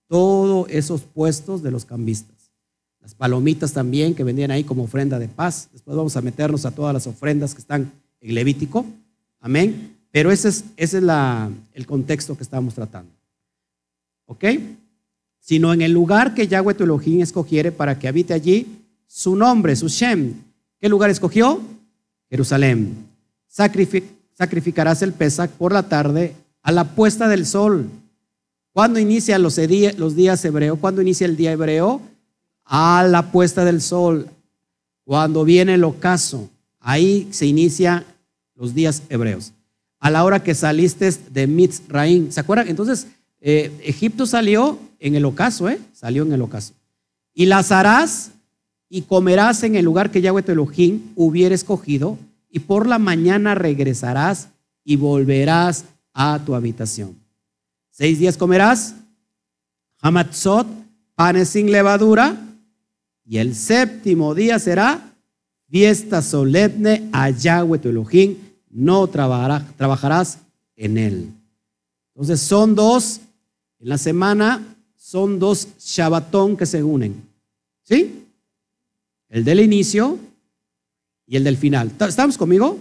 [0.08, 2.52] todos esos puestos de los cambistas.
[3.00, 5.70] Las palomitas también que vendían ahí como ofrenda de paz.
[5.72, 7.92] Después vamos a meternos a todas las ofrendas que están
[8.24, 8.86] en Levítico.
[9.40, 9.96] Amén.
[10.10, 13.12] Pero ese es, el contexto que estamos tratando.
[14.26, 14.46] ¿Ok?
[15.44, 18.66] sino en el lugar que Yahweh tu Elohim escogiere para que habite allí
[19.06, 20.36] su nombre, su Shem.
[20.80, 21.62] ¿Qué lugar escogió?
[22.30, 23.06] Jerusalén.
[23.48, 27.90] sacrificarás el Pesach por la tarde a la puesta del sol.
[28.72, 29.60] ¿Cuándo inicia los,
[29.98, 30.80] los días hebreos?
[30.80, 32.02] ¿Cuándo inicia el día hebreo?
[32.64, 34.30] A la puesta del sol.
[35.04, 36.50] Cuando viene el ocaso.
[36.80, 38.06] Ahí se inicia
[38.56, 39.54] los días hebreos.
[40.00, 42.32] A la hora que saliste de Mitzraim.
[42.32, 42.68] ¿Se acuerdan?
[42.68, 43.08] Entonces,
[43.40, 45.80] eh, Egipto salió en el ocaso, ¿eh?
[45.94, 46.74] Salió en el ocaso.
[47.34, 48.32] Y las harás
[48.90, 53.56] y comerás en el lugar que Yahweh tu Elohim hubiera escogido, y por la mañana
[53.56, 54.50] regresarás
[54.84, 57.16] y volverás a tu habitación.
[57.90, 58.94] Seis días comerás,
[60.00, 60.68] hamatzot,
[61.16, 62.38] panes sin levadura,
[63.26, 65.13] y el séptimo día será
[65.74, 68.38] fiesta solemne a Yahweh tu Elohim,
[68.70, 70.38] no trabajarás
[70.76, 71.34] en él.
[72.14, 73.22] Entonces son dos
[73.80, 74.62] en la semana
[74.96, 77.28] son dos Shabbatón que se unen.
[77.82, 78.24] ¿Sí?
[79.30, 80.20] El del inicio
[81.26, 81.92] y el del final.
[82.08, 82.78] ¿Estamos conmigo?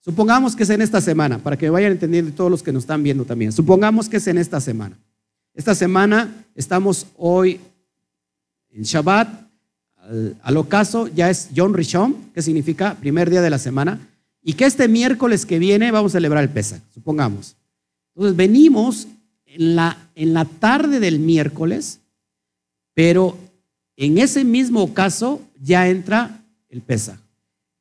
[0.00, 3.04] Supongamos que es en esta semana, para que vayan entendiendo todos los que nos están
[3.04, 3.52] viendo también.
[3.52, 4.98] Supongamos que es en esta semana.
[5.54, 7.60] Esta semana estamos hoy
[8.70, 9.49] en Shabbat.
[10.42, 14.08] Al, ocaso ya es John Rishon, que significa primer día de la semana.
[14.42, 17.56] Y que este miércoles que viene vamos a celebrar el Pesach, supongamos.
[18.14, 19.06] Entonces venimos
[19.44, 22.00] en la, en la tarde del miércoles,
[22.94, 23.36] pero
[23.96, 27.18] en ese mismo caso ya entra el Pesaj.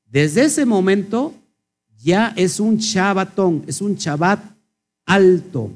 [0.05, 1.34] Desde ese momento
[1.97, 4.39] ya es un Shabbatón, es un Shabbat
[5.05, 5.71] alto,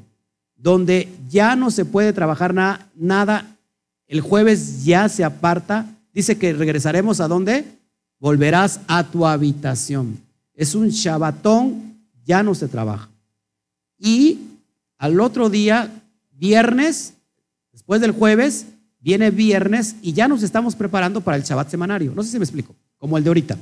[0.56, 2.54] donde ya no se puede trabajar
[2.94, 3.56] nada.
[4.06, 5.86] El jueves ya se aparta.
[6.14, 7.64] Dice que regresaremos a dónde?
[8.20, 10.18] Volverás a tu habitación.
[10.54, 13.10] Es un Shabbatón, ya no se trabaja.
[13.98, 14.38] Y
[14.96, 15.90] al otro día,
[16.32, 17.14] viernes,
[17.72, 18.66] después del jueves,
[19.00, 22.12] viene viernes y ya nos estamos preparando para el Shabbat semanario.
[22.14, 23.58] No sé si me explico, como el de ahorita.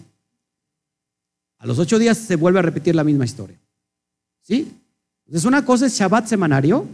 [1.59, 3.59] A los ocho días se vuelve a repetir la misma historia.
[4.43, 4.71] ¿Sí?
[5.25, 6.87] Entonces, una cosa es Shabbat semanario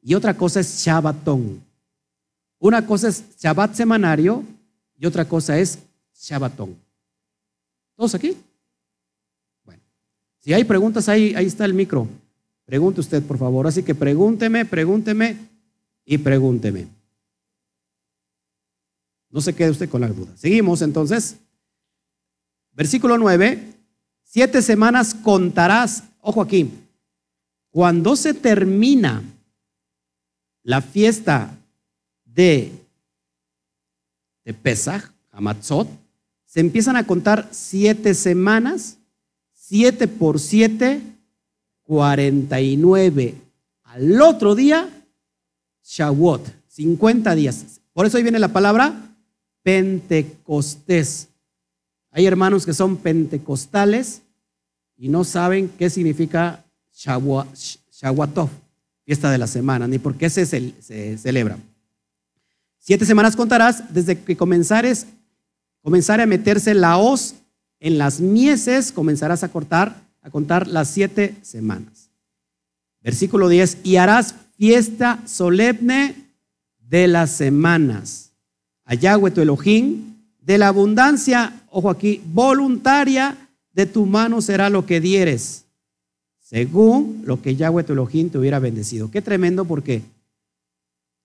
[0.00, 1.60] y otra cosa es Shabbatón.
[2.58, 4.42] Una cosa es Shabbat semanario
[4.98, 5.78] y otra cosa es
[6.14, 6.76] Shabbatón.
[7.94, 8.36] ¿Todos aquí?
[9.64, 9.82] Bueno,
[10.40, 12.08] si hay preguntas, ahí, ahí está el micro.
[12.64, 13.66] Pregunte usted, por favor.
[13.66, 15.36] Así que pregúnteme, pregúnteme
[16.04, 16.88] y pregúnteme.
[19.30, 20.32] No se quede usted con la duda.
[20.36, 21.36] Seguimos entonces.
[22.72, 23.74] Versículo 9.
[24.24, 26.04] Siete semanas contarás.
[26.20, 26.70] Ojo aquí.
[27.70, 29.22] Cuando se termina
[30.62, 31.56] la fiesta
[32.24, 32.72] de,
[34.46, 35.88] de Pesach, Hamatzot,
[36.46, 38.96] se empiezan a contar siete semanas,
[39.52, 41.02] siete por siete,
[41.82, 43.34] cuarenta y nueve.
[43.82, 44.88] Al otro día,
[45.84, 47.80] Shavuot, cincuenta días.
[47.92, 49.14] Por eso ahí viene la palabra
[49.62, 51.28] Pentecostés.
[52.12, 54.22] Hay hermanos que son pentecostales
[54.96, 58.48] y no saben qué significa Shavuotov,
[59.04, 60.46] fiesta de la semana, ni por qué se
[61.18, 61.58] celebra.
[62.86, 65.08] Siete semanas contarás desde que comenzares
[65.82, 67.34] comenzaré a meterse la hoz
[67.80, 72.10] en las mieses, comenzarás a cortar, a contar las siete semanas.
[73.02, 76.14] Versículo 10, y harás fiesta solemne
[76.78, 78.30] de las semanas.
[78.88, 83.36] Yahweh tu Elohim, de la abundancia, ojo aquí, voluntaria
[83.72, 85.64] de tu mano será lo que dieres,
[86.38, 89.10] según lo que Yahweh tu Elohim te hubiera bendecido.
[89.10, 90.02] Qué tremendo porque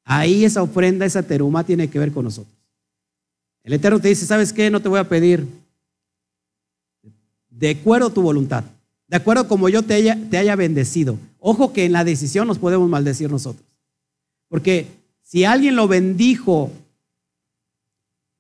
[0.03, 2.53] ahí esa ofrenda, esa teruma tiene que ver con nosotros.
[3.63, 4.69] El Eterno te dice, ¿sabes qué?
[4.69, 5.45] No te voy a pedir
[7.49, 8.63] de acuerdo a tu voluntad,
[9.07, 11.17] de acuerdo como yo te haya, te haya bendecido.
[11.39, 13.65] Ojo que en la decisión nos podemos maldecir nosotros.
[14.47, 14.87] Porque
[15.21, 16.71] si alguien lo bendijo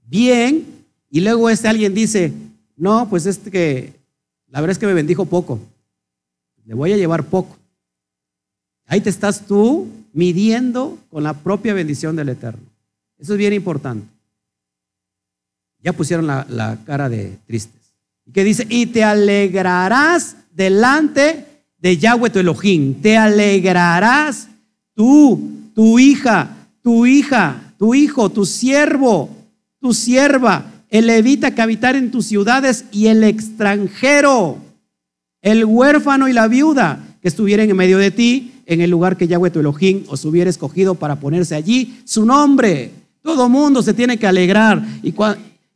[0.05, 0.65] bien
[1.09, 2.33] y luego este alguien dice,
[2.75, 3.93] no, pues este que,
[4.47, 5.59] la verdad es que me bendijo poco,
[6.65, 7.57] le voy a llevar poco.
[8.85, 12.65] Ahí te estás tú midiendo con la propia bendición del Eterno.
[13.17, 14.07] Eso es bien importante
[15.83, 17.81] ya pusieron la, cara de tristes.
[18.25, 18.65] ¿Y qué dice?
[18.69, 21.45] Y te alegrarás delante
[21.79, 23.01] de Yahweh tu Elohim.
[23.01, 24.47] Te alegrarás
[24.93, 29.29] tú, tu hija, tu hija, tu hijo, tu siervo,
[29.79, 34.57] tu sierva, el levita que habitar en tus ciudades y el extranjero,
[35.41, 39.27] el huérfano y la viuda que estuvieran en medio de ti, en el lugar que
[39.27, 42.91] Yahweh tu Elohim os hubiera escogido para ponerse allí su nombre.
[43.21, 44.81] Todo mundo se tiene que alegrar.
[45.03, 45.13] Y,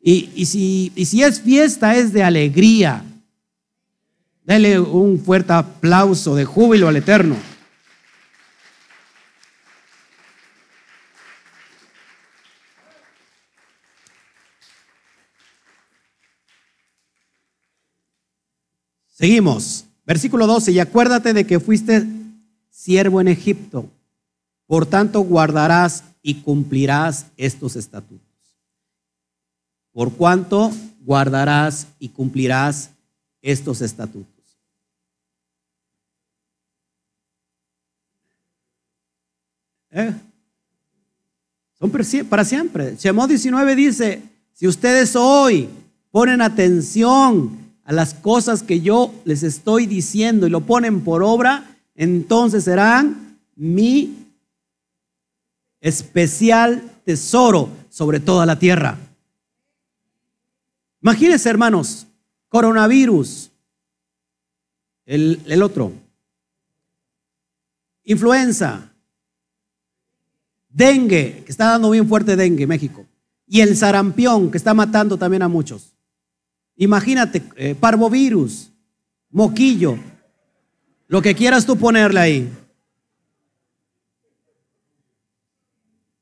[0.01, 3.03] y, si, si es fiesta, es de alegría.
[4.45, 7.35] Dele un fuerte aplauso de júbilo al Eterno.
[19.11, 19.85] Seguimos.
[20.05, 20.71] Versículo 12.
[20.71, 22.05] Y acuérdate de que fuiste
[22.75, 23.89] siervo en Egipto.
[24.67, 28.25] Por tanto, guardarás y cumplirás estos estatutos
[29.95, 30.73] por cuanto
[31.05, 32.89] guardarás y cumplirás
[33.41, 34.27] estos estatutos.
[39.89, 40.13] ¿Eh?
[41.79, 41.89] Son
[42.29, 42.97] para siempre.
[42.97, 45.69] Shemot 19 dice, si ustedes hoy
[46.11, 51.74] ponen atención a las cosas que yo les estoy diciendo y lo ponen por obra,
[51.95, 54.27] entonces serán mi
[55.79, 58.97] especial tesoro sobre toda la tierra.
[61.01, 62.07] Imagínense, hermanos,
[62.49, 63.51] coronavirus,
[65.05, 65.93] el, otro,
[68.03, 68.91] influenza,
[70.67, 73.05] dengue, que está dando bien fuerte dengue México,
[73.47, 75.93] y el sarampión, que está matando también a muchos.
[76.75, 78.71] Imagínate, eh, parvovirus,
[79.29, 79.99] moquillo,
[81.07, 82.53] lo que quieras tú ponerle ahí.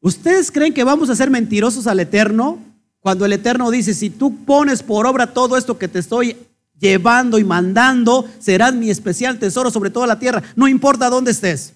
[0.01, 2.59] ¿Ustedes creen que vamos a ser mentirosos al Eterno?
[2.99, 6.35] Cuando el Eterno dice, si tú pones por obra todo esto que te estoy
[6.77, 11.73] llevando y mandando, serás mi especial tesoro sobre toda la tierra, no importa dónde estés.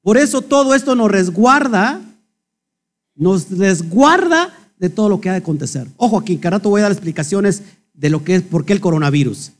[0.00, 2.00] Por eso todo esto nos resguarda,
[3.14, 5.86] nos resguarda de todo lo que ha de acontecer.
[5.96, 7.62] Ojo aquí, carato voy a dar explicaciones
[7.92, 9.52] de lo que es, por qué el coronavirus.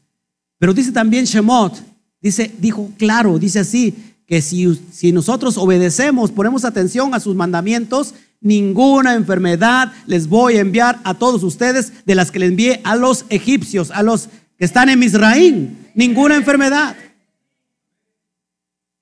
[0.63, 1.83] Pero dice también Shemot,
[2.21, 8.15] dice, dijo claro, dice así, que si, si nosotros obedecemos, ponemos atención a sus mandamientos,
[8.41, 12.95] ninguna enfermedad les voy a enviar a todos ustedes de las que le envié a
[12.95, 15.89] los egipcios, a los que están en Misraín.
[15.97, 16.95] Ninguna enfermedad.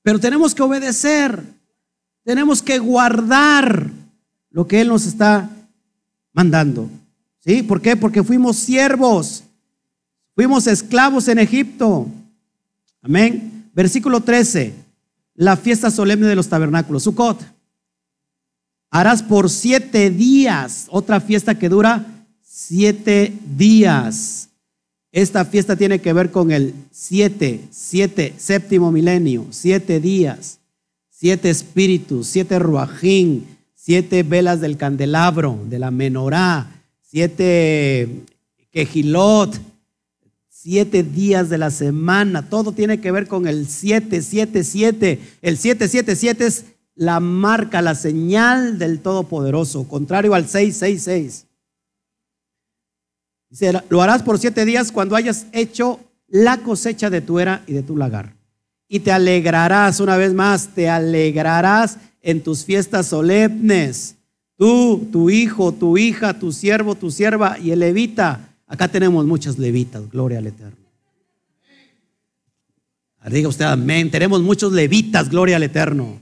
[0.01, 1.45] Pero tenemos que obedecer,
[2.25, 3.91] tenemos que guardar
[4.49, 5.51] lo que Él nos está
[6.33, 6.89] mandando.
[7.41, 7.63] ¿Sí?
[7.63, 7.97] ¿Por qué?
[7.97, 9.45] Porque fuimos siervos,
[10.41, 12.07] fuimos esclavos en Egipto.
[13.03, 13.69] Amén.
[13.75, 14.73] Versículo 13.
[15.35, 17.39] la fiesta solemne de los tabernáculos, Sukkot.
[18.91, 22.07] Harás por siete días otra fiesta que dura
[22.41, 24.49] siete días.
[25.13, 30.59] Esta fiesta tiene que ver con el siete, siete, séptimo milenio, siete días,
[31.11, 38.25] siete espíritus, siete ruajín, siete velas del candelabro, de la menorá, siete
[38.71, 39.70] quejilot,
[40.63, 42.51] siete días de la semana.
[42.51, 45.19] Todo tiene que ver con el siete, siete, siete.
[45.41, 51.47] El siete, siete, siete es la marca, la señal del Todopoderoso, contrario al 666.
[53.49, 55.99] Dice, lo harás por siete días cuando hayas hecho
[56.29, 58.35] la cosecha de tu era y de tu lagar.
[58.87, 64.17] Y te alegrarás, una vez más, te alegrarás en tus fiestas solemnes.
[64.59, 68.50] Tú, tu hijo, tu hija, tu siervo, tu sierva y el levita.
[68.71, 70.77] Acá tenemos muchas levitas, gloria al Eterno.
[73.29, 74.13] Diga usted amén.
[74.13, 76.21] Tenemos muchos levitas, gloria al Eterno.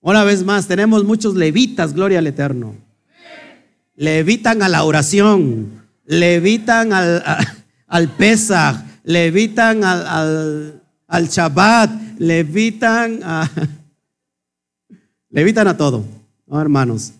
[0.00, 2.74] Una vez más, tenemos muchos levitas, gloria al Eterno.
[3.94, 7.22] Levitan a la oración, levitan al,
[7.86, 13.50] al Pesach, levitan al, al, al Shabbat, levitan a,
[15.28, 16.06] levitan a todo,
[16.46, 17.12] ¿no, hermanos?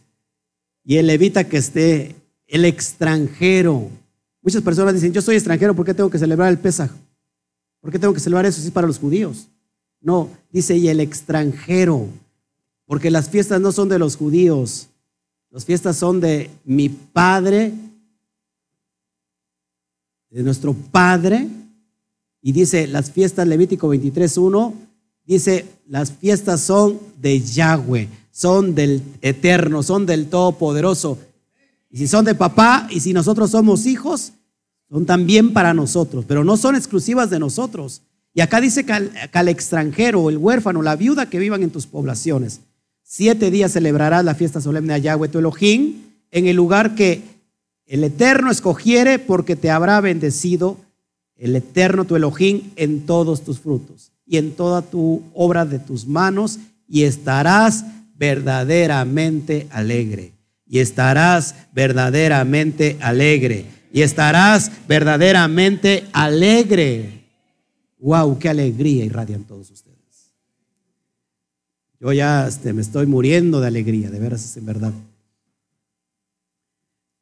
[0.83, 2.14] Y el levita que esté,
[2.49, 3.89] el extranjero.
[4.43, 6.91] Muchas personas dicen, yo soy extranjero, ¿por qué tengo que celebrar el Pesaj?
[7.81, 9.47] ¿Por qué tengo que celebrar eso si es para los judíos?
[10.01, 12.09] No, dice, y el extranjero.
[12.87, 14.89] Porque las fiestas no son de los judíos,
[15.51, 17.73] las fiestas son de mi Padre,
[20.31, 21.49] de nuestro Padre.
[22.41, 24.73] Y dice, las fiestas Levítico 23.1,
[25.25, 31.19] dice, las fiestas son de Yahweh, son del Eterno, son del Todopoderoso.
[31.91, 34.32] Y si son de papá y si nosotros somos hijos,
[34.91, 38.03] son también para nosotros, pero no son exclusivas de nosotros.
[38.34, 42.61] Y acá dice que al, extranjero, el huérfano, la viuda que vivan en tus poblaciones.
[43.03, 47.22] Siete días celebrarás la fiesta solemne a Yahweh tu Elohim en el lugar que
[47.86, 50.76] el Eterno escogiere porque te habrá bendecido
[51.36, 56.07] el Eterno tu Elohim en todos tus frutos y en toda tu obra de tus
[56.07, 57.84] manos y estarás
[58.14, 60.38] verdaderamente alegre.
[60.69, 63.66] Y estarás verdaderamente alegre.
[63.93, 67.25] Y estarás verdaderamente alegre.
[67.99, 69.89] Wow, qué alegría irradian todos ustedes.
[72.01, 74.93] Yo ya este, me estoy muriendo de alegría, de veras en verdad.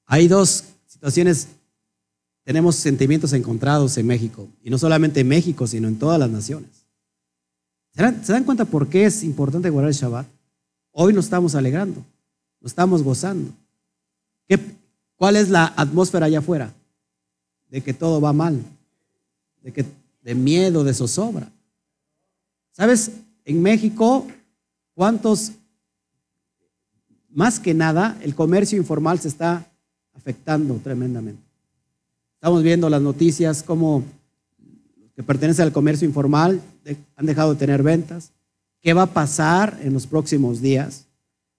[0.07, 1.49] Hay dos situaciones,
[2.45, 6.71] tenemos sentimientos encontrados en México, y no solamente en México, sino en todas las naciones.
[7.93, 10.27] ¿Se dan, cuenta por qué es importante guardar el Shabbat?
[10.93, 12.05] Hoy nos estamos alegrando,
[12.67, 13.53] estamos gozando.
[14.49, 14.59] ¿Qué,
[15.17, 16.73] ¿Cuál es la atmósfera allá afuera?
[17.71, 18.63] De que todo va mal,
[19.63, 19.85] de, que,
[20.23, 21.51] de miedo, de zozobra.
[22.73, 23.11] ¿Sabes?
[23.45, 24.27] En México
[24.97, 25.53] ¿Cuántos,
[27.29, 29.71] más que nada, el comercio informal se está
[30.15, 31.43] afectando tremendamente?
[32.37, 34.03] Estamos viendo las noticias como
[34.99, 36.63] los que pertenecen al comercio informal
[37.15, 38.33] han dejado de tener ventas.
[38.81, 41.06] ¿Qué va a pasar en los próximos días?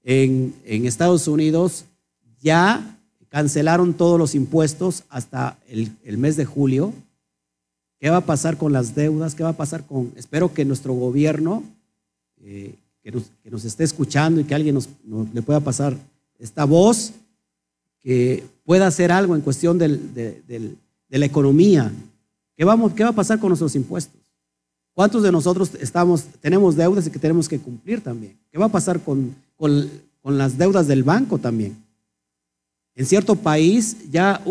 [0.09, 1.83] En, Estados Unidos
[2.41, 2.97] ya
[3.27, 6.93] cancelaron todos los impuestos hasta el, mes de julio.
[7.99, 9.35] ¿Qué va a pasar con las deudas?
[9.35, 10.13] ¿Qué va a pasar con...
[10.15, 11.61] Espero que nuestro gobierno
[12.41, 14.87] eh, que nos, esté escuchando y que alguien nos,
[15.33, 15.97] le pueda pasar
[16.39, 17.11] esta voz,
[17.99, 20.77] que pueda hacer algo en cuestión de,
[21.09, 21.91] la economía.
[22.55, 24.21] ¿Qué, vamos, ¿Qué va a pasar con nuestros impuestos?
[24.97, 28.35] ¿Cuántos de nosotros estamos, tenemos deudas y que tenemos que cumplir también?
[28.51, 29.91] ¿Qué va a pasar con, con,
[30.23, 31.77] las deudas del banco también?
[32.95, 34.41] En cierto país ya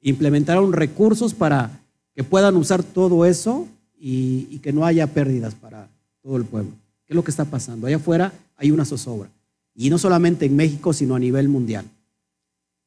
[0.00, 1.70] implementaron recursos para
[2.16, 5.88] que puedan usar todo eso y que no haya pérdidas para
[6.20, 6.72] todo el pueblo.
[7.06, 7.86] ¿Qué es lo que está pasando?
[7.86, 9.30] Allá afuera hay una zozobra.
[9.72, 11.84] Y no solamente en México, sino a nivel mundial.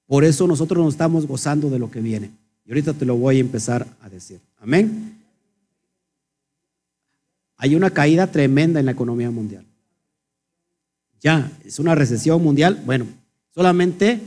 [0.06, 2.30] Por eso nosotros nos estamos gozando de lo que viene.
[2.66, 4.42] Y ahorita te lo voy a empezar a decir.
[4.60, 5.23] Amén.
[7.64, 9.66] Hay una caída tremenda en la economía mundial.
[11.22, 12.84] Ya, es una recesión mundial.
[12.86, 13.06] Bueno,
[13.56, 14.20] solamente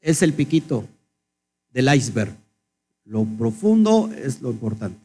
[0.00, 0.84] es el piquito
[1.70, 2.34] del iceberg.
[3.04, 4.98] Lo profundo es lo importante.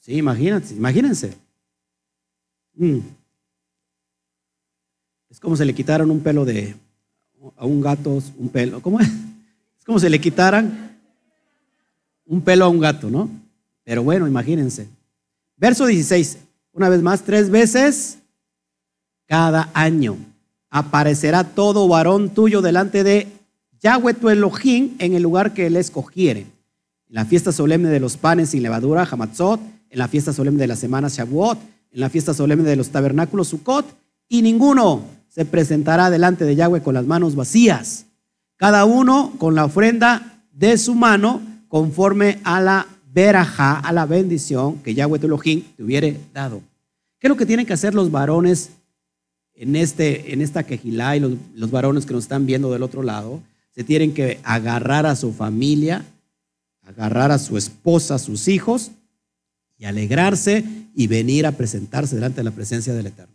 [0.00, 1.38] Sí, imagínense, imagínense.
[2.74, 2.98] Mm.
[5.30, 6.76] Es como si le quitaran un pelo de
[7.56, 8.82] a un gato, un pelo.
[8.82, 9.08] ¿Cómo es?
[9.78, 10.89] Es como si le quitaran
[12.30, 13.28] un pelo a un gato, ¿no?
[13.82, 14.88] Pero bueno, imagínense.
[15.56, 16.38] Verso 16,
[16.72, 18.18] una vez más, tres veces
[19.26, 20.16] cada año
[20.70, 23.26] aparecerá todo varón tuyo delante de
[23.82, 26.42] Yahweh tu Elohim en el lugar que él escogiere.
[27.08, 29.60] En la fiesta solemne de los panes sin levadura, Hamatzot,
[29.90, 31.58] en la fiesta solemne de las semanas, Shavuot,
[31.90, 33.86] en la fiesta solemne de los tabernáculos, Sukkot,
[34.28, 38.06] y ninguno se presentará delante de Yahweh con las manos vacías,
[38.56, 44.82] cada uno con la ofrenda de su mano conforme a la verajá, a la bendición
[44.82, 46.60] que Yahweh Elohim te hubiere dado.
[47.20, 48.70] ¿Qué es lo que tienen que hacer los varones
[49.54, 53.40] en, este, en esta quejilá y los, varones que nos están viendo del otro lado?
[53.72, 56.04] Se tienen que agarrar a su familia,
[56.82, 58.90] agarrar a su esposa, a sus hijos
[59.78, 63.34] y alegrarse y venir a presentarse delante de la presencia del Eterno.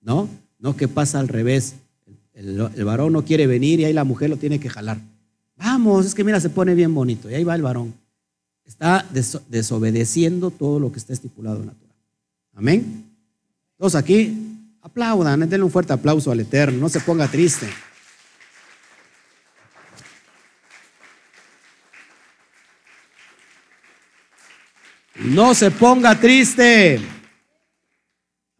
[0.00, 0.28] ¿No?
[0.58, 1.76] No que pasa al revés.
[2.34, 4.98] El, varón no quiere venir y ahí la mujer lo tiene que jalar.
[5.62, 7.28] Vamos, es que mira, se pone bien bonito.
[7.28, 7.92] Y ahí va el varón.
[8.64, 9.06] Está
[9.48, 11.94] desobedeciendo todo lo que está estipulado en la Torah.
[12.54, 13.04] Amén.
[13.76, 17.68] Todos aquí, aplaudan, denle un fuerte aplauso al Eterno, no se ponga triste.
[25.16, 27.00] No se ponga triste.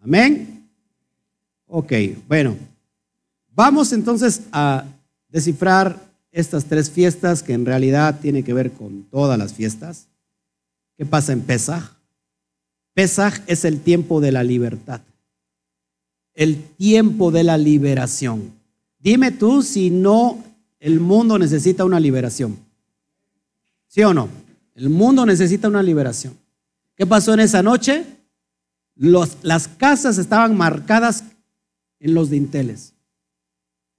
[0.01, 0.69] Amén.
[1.67, 1.93] Ok,
[2.29, 2.59] bueno.
[3.53, 4.85] Vamos entonces a
[5.29, 10.09] descifrar estas tres fiestas que en realidad tienen que ver con todas las fiestas.
[10.97, 11.97] ¿Qué pasa en Pesaj?
[12.95, 15.01] Pesaj es el tiempo de la libertad,
[16.35, 18.53] el tiempo de la liberación.
[18.99, 20.43] Dime tú si no
[20.78, 22.59] el mundo necesita una liberación.
[23.87, 24.28] ¿Sí o no?
[24.74, 26.35] El mundo necesita una liberación.
[26.97, 28.05] ¿Qué pasó en esa noche?
[28.95, 31.24] las casas estaban marcadas
[32.01, 32.93] en los dinteles.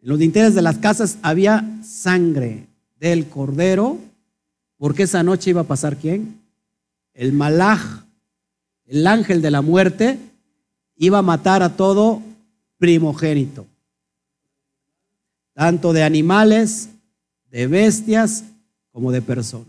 [0.02, 2.68] En los dinteles de las casas había sangre
[3.00, 4.00] del cordero,
[4.78, 6.40] porque esa noche iba a pasar quién?
[7.14, 8.04] El malaj,
[8.86, 10.18] el ángel de la muerte,
[10.96, 12.22] iba a matar a todo
[12.78, 13.68] primogénito,
[15.54, 16.90] tanto de animales,
[17.52, 18.46] de bestias,
[18.92, 19.68] como de personas.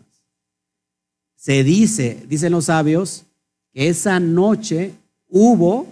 [1.37, 3.25] Se dice, dicen los sabios,
[3.73, 4.95] que esa noche
[5.29, 5.87] hubo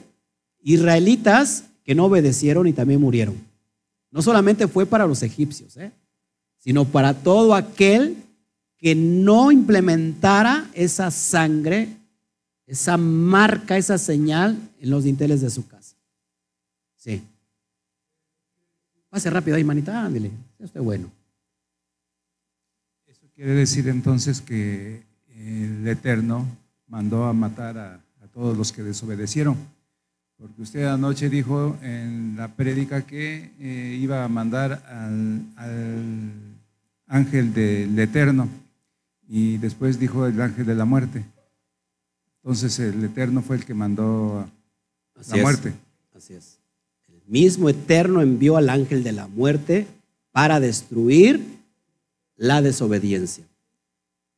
[0.63, 3.50] israelitas que no obedecieron y también murieron.
[4.11, 5.93] No solamente fue para los egipcios, ¿eh?
[6.59, 8.17] sino para todo aquel
[8.77, 11.97] que no implementara esa sangre,
[12.67, 15.97] esa marca, esa señal en los dinteles de su casa.
[16.97, 17.23] Sí.
[19.11, 21.11] Pase rápido ahí, manita, ándale, esto bueno.
[23.07, 26.47] Eso quiere decir entonces que el Eterno
[26.87, 28.01] mandó a matar a,
[28.33, 29.57] todos los que desobedecieron.
[30.41, 35.43] Porque usted anoche dijo en la prédica que eh, iba a mandar al,
[37.07, 38.49] ángel del Eterno
[39.29, 41.27] y después dijo el ángel de la muerte.
[42.37, 44.49] Entonces el Eterno fue el que mandó
[45.29, 45.75] la muerte.
[46.17, 46.57] Así es.
[47.09, 49.87] El mismo Eterno envió al ángel de la muerte
[50.33, 51.45] para destruir
[52.37, 53.45] la desobediencia.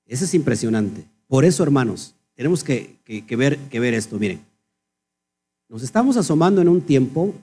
[0.06, 1.04] Eso es impresionante.
[1.28, 2.96] Por eso, hermanos, tenemos que,
[3.36, 4.18] ver, que ver esto.
[4.18, 4.40] Miren,
[5.72, 7.34] nos estamos asomando en un tiempo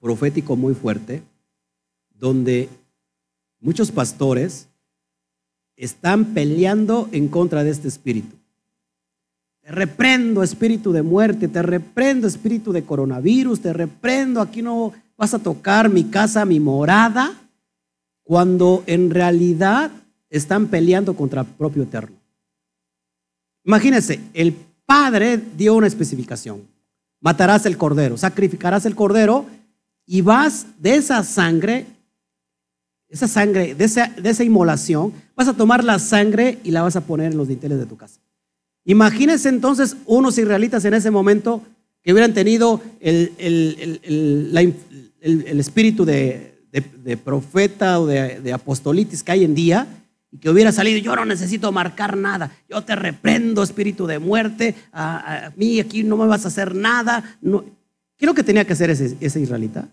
[0.00, 1.22] profético muy fuerte,
[2.18, 2.68] donde
[3.60, 4.66] muchos pastores
[5.76, 8.34] están peleando en contra de este espíritu.
[9.60, 15.34] Te reprendo espíritu de muerte, te reprendo espíritu de coronavirus, te reprendo, aquí no vas
[15.34, 17.40] a tocar mi casa, mi morada,
[18.24, 19.92] cuando en realidad
[20.28, 22.16] están peleando contra el propio eterno.
[23.62, 24.52] Imagínense, el
[24.84, 26.75] padre dio una especificación.
[27.26, 29.46] Matarás el cordero, sacrificarás el cordero
[30.06, 31.84] y vas de esa sangre,
[33.08, 36.94] esa sangre, de esa, de esa inmolación, vas a tomar la sangre y la vas
[36.94, 38.20] a poner en los dinteles de tu casa.
[38.84, 41.62] Imagínense entonces unos israelitas en ese momento
[42.00, 43.32] que hubieran tenido el,
[45.20, 46.54] espíritu de,
[47.24, 49.88] profeta o de, de apostolitis que hay en día
[50.38, 55.52] que hubiera salido, yo no necesito marcar nada, yo te reprendo espíritu de muerte, a,
[55.56, 57.38] mí aquí no me vas a hacer nada.
[57.40, 57.62] No.
[58.16, 59.88] ¿Qué es lo que tenía que hacer ese, ese israelita?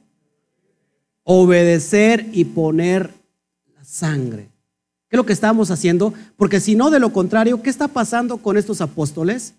[1.24, 3.14] Obedecer y poner
[3.76, 4.50] la sangre.
[5.10, 6.14] ¿Qué es lo que estamos haciendo?
[6.38, 9.54] Porque si no, de lo contrario, ¿qué está pasando con estos apóstoles?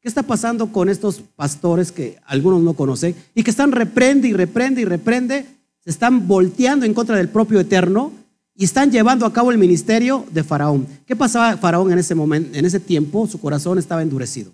[0.00, 4.32] ¿Qué está pasando con estos pastores que algunos no conocen y que están reprende y
[4.32, 5.46] reprende y reprende?
[5.80, 8.12] Se están volteando en contra del propio Eterno
[8.54, 10.86] y están llevando a cabo el ministerio de Faraón.
[11.06, 13.26] ¿Qué pasaba Faraón en ese momento, en ese tiempo?
[13.26, 14.52] Su corazón estaba endurecido.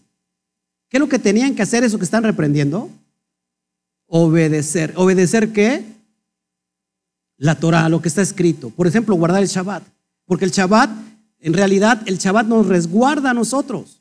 [0.89, 2.89] ¿Qué es lo que tenían que hacer eso que están reprendiendo?
[4.07, 4.95] Obedecer.
[4.97, 5.85] ¿Obedecer qué?
[7.37, 8.71] La Torah, lo que está escrito.
[8.71, 9.83] Por ejemplo, guardar el Shabbat.
[10.25, 10.91] Porque el Shabbat,
[11.41, 14.01] en realidad, el Shabbat nos resguarda a nosotros.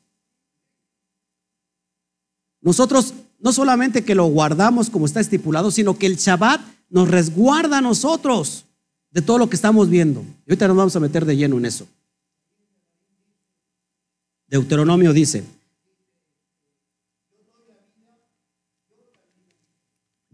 [2.60, 7.78] Nosotros no solamente que lo guardamos como está estipulado, sino que el Shabbat nos resguarda
[7.78, 8.64] a nosotros
[9.10, 10.22] de todo lo que estamos viendo.
[10.46, 11.88] Y ahorita nos vamos a meter de lleno en eso.
[14.48, 15.44] Deuteronomio dice,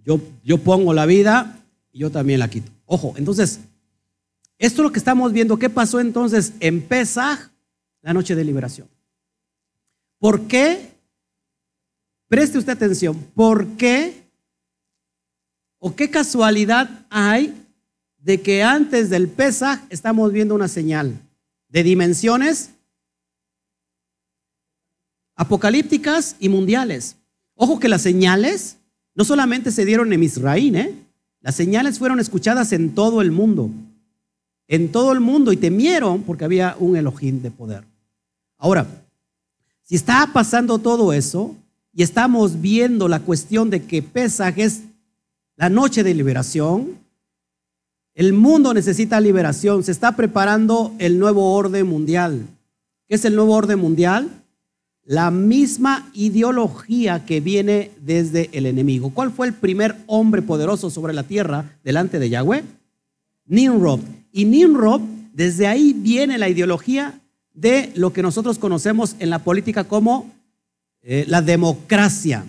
[0.05, 1.61] yo, yo pongo la vida
[1.93, 2.71] y yo también la quito.
[2.87, 3.61] Ojo, entonces,
[4.59, 5.59] esto es lo que estamos viendo.
[5.59, 7.51] ¿Qué pasó entonces en Pesaj,
[8.03, 8.89] la noche de liberación?
[10.19, 10.93] ¿Por qué?
[12.29, 13.17] Preste usted atención.
[13.35, 14.25] ¿Por qué?
[15.79, 17.64] ¿O qué casualidad hay
[18.25, 21.21] de que antes del Pesaj estamos viendo una señal
[21.69, 22.71] de dimensiones
[25.37, 27.17] apocalípticas y mundiales?
[27.55, 28.79] Ojo que las señales
[29.15, 30.95] no solamente se dieron en Israel, ¿eh?
[31.43, 33.71] las señales fueron escuchadas en todo el mundo,
[34.69, 37.85] en todo el mundo y temieron porque había un Elohim de poder.
[38.57, 38.87] Ahora,
[39.83, 41.55] si está pasando todo eso
[41.93, 44.81] y estamos viendo la cuestión de que Pesaj es
[45.57, 47.04] la noche de liberación,
[48.15, 52.47] el mundo necesita liberación, se está preparando el nuevo orden mundial.
[53.09, 54.45] ¿Qué es el nuevo orden mundial?
[55.07, 59.11] la misma ideología que viene desde el enemigo.
[59.11, 62.65] ¿Cuál fue el primer hombre poderoso sobre la tierra delante de Yahweh?
[63.47, 64.01] Nimrod.
[64.33, 65.03] Y Nimrod,
[65.33, 67.21] desde ahí viene la ideología
[67.53, 70.33] de lo que nosotros conocemos en la política como
[71.03, 72.47] eh, la democracia.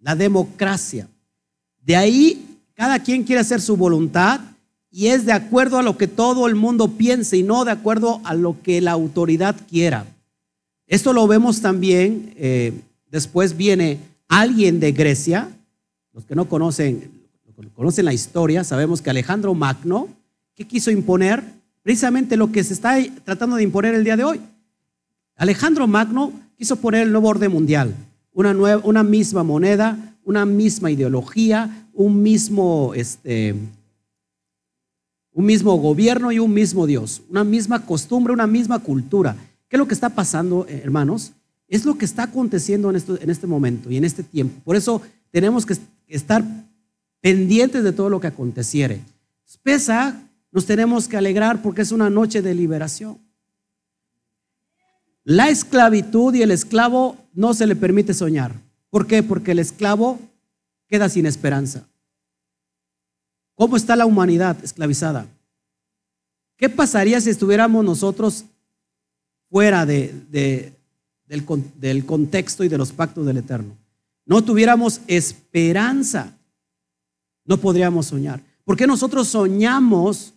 [0.00, 1.08] La democracia.
[1.82, 2.47] De ahí
[2.78, 4.38] cada quien quiere hacer su voluntad
[4.88, 8.20] y es de acuerdo a lo que todo el mundo piense y no de acuerdo
[8.22, 10.06] a lo que la autoridad quiera.
[10.86, 12.72] Esto lo vemos también, eh,
[13.10, 13.98] después viene
[14.28, 15.48] alguien de Grecia,
[16.12, 17.10] los que no conocen,
[17.74, 20.06] conocen la historia, sabemos que Alejandro Magno,
[20.54, 21.42] ¿qué quiso imponer?
[21.82, 24.40] Precisamente lo que se está tratando de imponer el día de hoy.
[25.34, 27.92] Alejandro Magno quiso poner el nuevo orden mundial,
[28.32, 33.56] una, misma moneda, una misma ideología, un mismo, este,
[35.32, 39.36] un mismo gobierno y un mismo Dios, una misma costumbre, una misma cultura.
[39.68, 41.32] ¿Qué es lo que está pasando, eh, hermanos?
[41.66, 44.60] Es lo que está aconteciendo en, en este momento y en este tiempo.
[44.64, 45.76] Por eso tenemos que
[46.06, 46.44] estar
[47.20, 49.00] pendientes de todo lo que aconteciere.
[49.64, 50.22] Pesa,
[50.52, 53.18] nos tenemos que alegrar porque es una noche de liberación.
[55.24, 58.54] La esclavitud y el esclavo no se le permite soñar.
[58.88, 59.24] ¿Por qué?
[59.24, 60.20] Porque el esclavo
[60.88, 61.86] queda sin esperanza.
[63.54, 65.26] ¿Cómo está la humanidad esclavizada?
[66.56, 68.44] ¿Qué pasaría si estuviéramos nosotros
[69.50, 71.44] fuera de, del,
[71.76, 73.76] del contexto y de los pactos del Eterno.
[74.26, 76.36] No tuviéramos esperanza,
[77.44, 78.42] no podríamos soñar.
[78.64, 80.34] Porque nosotros soñamos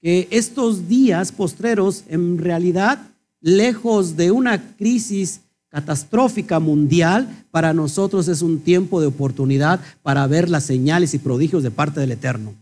[0.00, 3.00] que estos días postreros, en realidad,
[3.40, 5.40] lejos de una crisis
[5.70, 11.62] catastrófica mundial, para nosotros es un tiempo de oportunidad para ver las señales y prodigios
[11.62, 12.54] de parte del Eterno.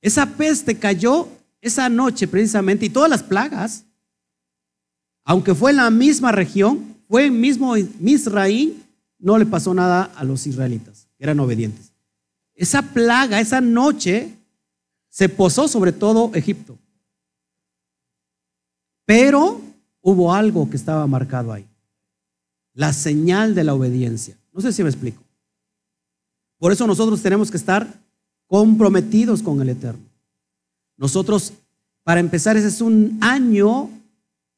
[0.00, 1.28] Esa peste cayó
[1.60, 3.84] esa noche precisamente, y todas las plagas,
[5.24, 8.82] aunque fue en la misma región, fue en mismo Misraín,
[9.18, 11.92] no le pasó nada a los israelitas, que eran obedientes.
[12.54, 14.36] Esa plaga, esa noche,
[15.08, 16.78] se posó sobre todo Egipto.
[19.04, 19.60] Pero
[20.02, 21.66] hubo algo que estaba marcado ahí.
[22.74, 24.36] La señal de la obediencia.
[24.52, 25.22] No sé si me explico.
[26.58, 28.00] Por eso nosotros tenemos que estar
[28.46, 30.04] comprometidos con el Eterno.
[30.96, 31.52] Nosotros,
[32.02, 33.88] para empezar, ese es un año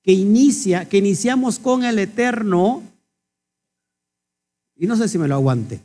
[0.02, 2.82] que inicia, que iniciamos con el Eterno.
[4.76, 5.80] Y no sé si me lo aguante,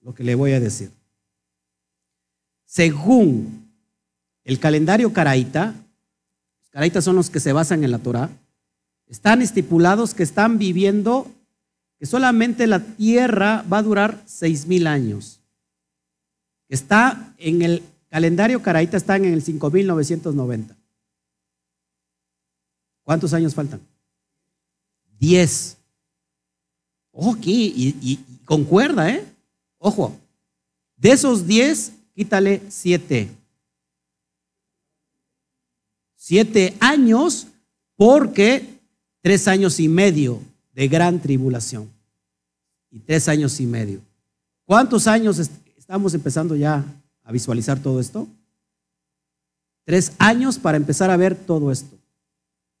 [0.00, 0.90] lo que le voy a decir.
[2.64, 3.70] Según
[4.42, 5.74] el calendario caraíta,
[6.76, 8.28] los caraitas son los que se basan en la Torah,
[9.06, 11.26] están estipulados que están viviendo,
[11.98, 15.40] que solamente la tierra va a durar seis mil años.
[16.68, 20.76] Está en el Calendario Caraíta están en el 5990.
[23.04, 23.80] ¿Cuántos años faltan?
[25.18, 25.78] Diez.
[27.10, 29.24] Ojo aquí, y, concuerda, ¿eh?
[29.78, 30.14] Ojo.
[30.98, 33.30] De esos diez, quítale siete.
[36.28, 37.46] Siete años
[37.94, 38.80] porque
[39.22, 40.42] tres años y medio
[40.74, 41.88] de gran tribulación.
[42.90, 44.00] Y tres años y medio.
[44.64, 45.38] ¿Cuántos años
[45.78, 46.84] estamos empezando ya
[47.22, 48.26] a visualizar todo esto?
[49.84, 51.96] Tres años para empezar a ver todo esto.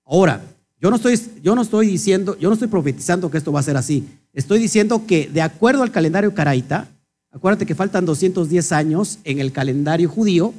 [0.04, 0.42] Ahora,
[0.80, 3.62] yo no estoy, yo no estoy diciendo, yo no estoy profetizando que esto va a
[3.62, 4.08] ser así.
[4.32, 6.88] Estoy diciendo que de acuerdo al calendario caraita,
[7.30, 10.52] acuérdate que faltan 210 años en el calendario judío,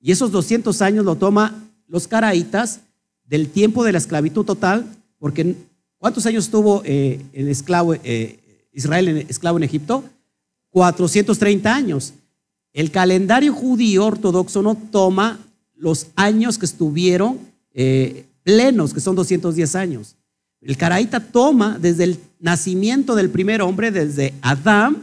[0.00, 2.80] y esos 200 años lo toma los caraitas
[3.24, 4.86] del tiempo de la esclavitud total,
[5.18, 5.56] porque
[5.98, 8.38] ¿cuántos años tuvo eh, el esclavo, eh,
[8.72, 10.04] Israel esclavo en Egipto?
[10.70, 12.14] 430 años.
[12.72, 15.38] El calendario judío ortodoxo no toma
[15.74, 17.38] los años que estuvieron
[17.72, 20.16] eh, plenos, que son 210 años.
[20.60, 25.02] El caraíta toma desde el nacimiento del primer hombre, desde Adán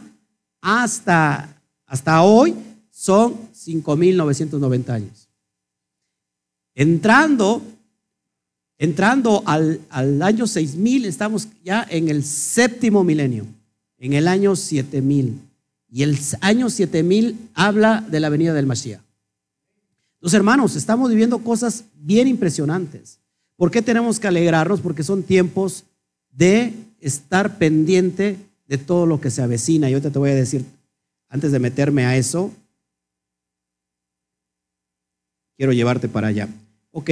[0.61, 2.55] hasta, hasta hoy,
[2.95, 5.27] son 5.990 años.
[6.73, 7.61] Entrando,
[8.77, 13.45] entrando al, al año 6000, estamos ya en el séptimo milenio,
[13.97, 15.41] en el año 7000.
[15.91, 19.01] Y el año 7000 habla de la venida del Mashiach.
[20.21, 23.19] Los hermanos, estamos viviendo cosas bien impresionantes.
[23.57, 24.79] ¿Por qué tenemos que alegrarnos?
[24.79, 25.83] Porque son tiempos
[26.31, 28.37] de estar pendiente
[28.67, 29.89] de todo lo que se avecina.
[29.89, 30.63] Y ahorita te voy a decir,
[31.27, 32.51] antes de meterme a eso,
[35.57, 36.47] quiero llevarte para allá.
[36.91, 37.11] Ok,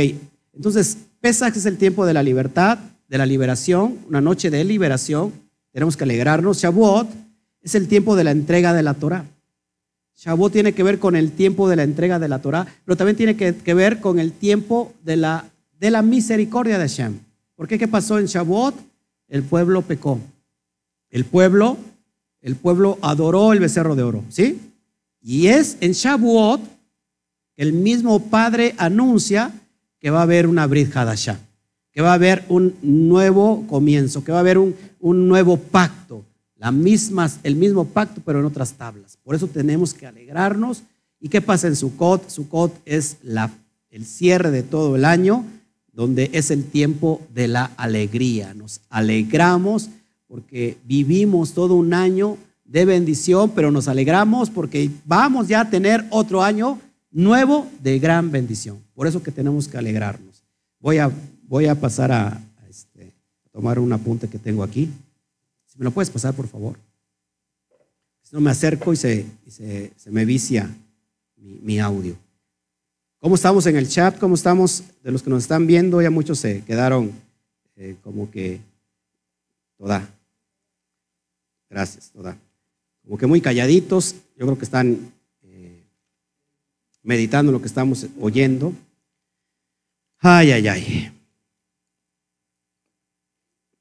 [0.54, 5.32] entonces Pesach es el tiempo de la libertad, de la liberación, una noche de liberación.
[5.72, 6.62] Tenemos que alegrarnos.
[6.62, 7.08] Shavuot
[7.62, 9.26] es el tiempo de la entrega de la Torah.
[10.16, 13.18] Shavuot tiene que ver con el tiempo de la entrega de la Torah, pero también
[13.18, 15.46] tiene que, ver con el tiempo de la,
[15.80, 17.20] de la misericordia de Hashem.
[17.56, 17.80] ¿Por qué?
[17.80, 18.76] ¿Qué pasó en Shavuot?
[19.28, 20.20] El pueblo pecó.
[21.10, 21.78] El pueblo,
[22.42, 24.60] el pueblo adoró el becerro de oro, ¿sí?
[25.22, 26.62] Y es en Shavuot
[27.56, 29.52] el mismo Padre anuncia
[30.00, 31.40] que va a haber una Brit Hadashah,
[31.92, 36.26] que va a haber un nuevo comienzo, que va a haber un, nuevo pacto
[36.58, 39.18] la misma, el mismo pacto, pero en otras tablas.
[39.24, 40.84] Por eso tenemos que alegrarnos.
[41.20, 42.30] ¿Y qué pasa en Sukkot?
[42.30, 43.52] Sukkot es la,
[43.92, 45.46] el cierre de todo el año,
[45.92, 48.54] donde es el tiempo de la alegría.
[48.54, 49.90] Nos alegramos
[50.28, 56.06] porque vivimos todo un año de bendición, pero nos alegramos porque vamos ya a tener
[56.10, 56.80] otro año
[57.14, 58.84] nuevo de gran bendición.
[58.94, 60.44] Por eso que tenemos que alegrarnos.
[60.80, 61.10] Voy a,
[61.48, 63.14] voy a pasar a, este,
[63.52, 64.90] tomar un apunte que tengo aquí.
[65.68, 66.76] Si me lo puedes pasar, por favor.
[68.24, 70.70] Si no me acerco y se, se, me vicia
[71.38, 72.16] mi, audio.
[73.20, 74.18] ¿Cómo estamos en el chat?
[74.18, 76.02] ¿Cómo estamos de los que nos están viendo?
[76.02, 77.12] Ya muchos se quedaron
[77.76, 78.60] eh, como que
[79.78, 80.10] toda.
[81.70, 82.38] Gracias, toda.
[83.04, 84.16] Como que muy calladitos.
[84.38, 85.13] Yo creo que están
[87.04, 88.74] meditando lo que estamos oyendo.
[90.20, 91.12] Ay, ay, ay.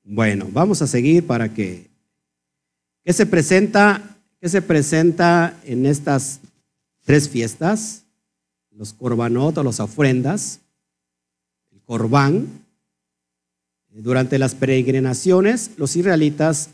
[0.02, 1.88] Bueno, vamos a seguir para que
[3.04, 4.18] ¿qué se presenta?
[4.40, 6.40] ¿Qué se presenta en estas
[7.04, 8.04] tres fiestas?
[8.72, 10.60] Los corbanot o las ofrendas,
[11.70, 12.48] el corbán.
[13.88, 16.70] Durante las peregrinaciones, los israelitas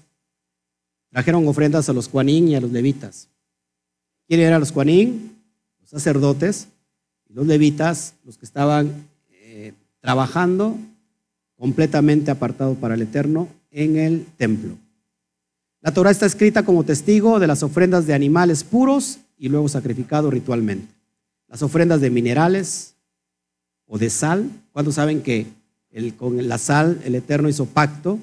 [1.11, 3.29] trajeron ofrendas a los cuanín y a los levitas.
[4.29, 5.38] ¿Quién eran los cuanín?
[5.89, 6.69] Sacerdotes.
[7.29, 10.77] Y los levitas, los que estaban eh, trabajando
[11.57, 14.77] completamente apartado para el Eterno en el templo.
[15.81, 20.33] La Torah está escrita como testigo de las ofrendas de animales puros y luego sacrificados
[20.33, 20.93] ritualmente.
[21.49, 22.95] Las ofrendas de minerales
[23.87, 24.51] o de sal.
[24.73, 25.47] ¿Cuántos saben que
[26.17, 28.19] con la sal el Eterno hizo pacto?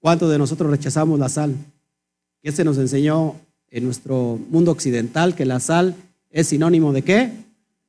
[0.00, 1.54] ¿Cuántos de nosotros rechazamos la sal?
[2.42, 3.36] ¿Qué se nos enseñó
[3.68, 5.34] en nuestro mundo occidental?
[5.34, 5.94] Que la sal
[6.30, 7.32] es sinónimo de qué?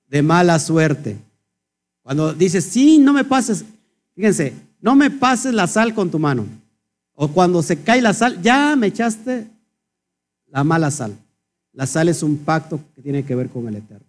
[0.09, 1.17] De mala suerte.
[2.01, 3.63] Cuando dices, sí, no me pases,
[4.15, 6.45] Fíjense, no me pases la sal con tu mano.
[7.13, 9.47] O cuando se cae la sal, ya me echaste
[10.47, 11.15] la mala sal.
[11.73, 14.05] La sal es un pacto que tiene que ver con el Eterno.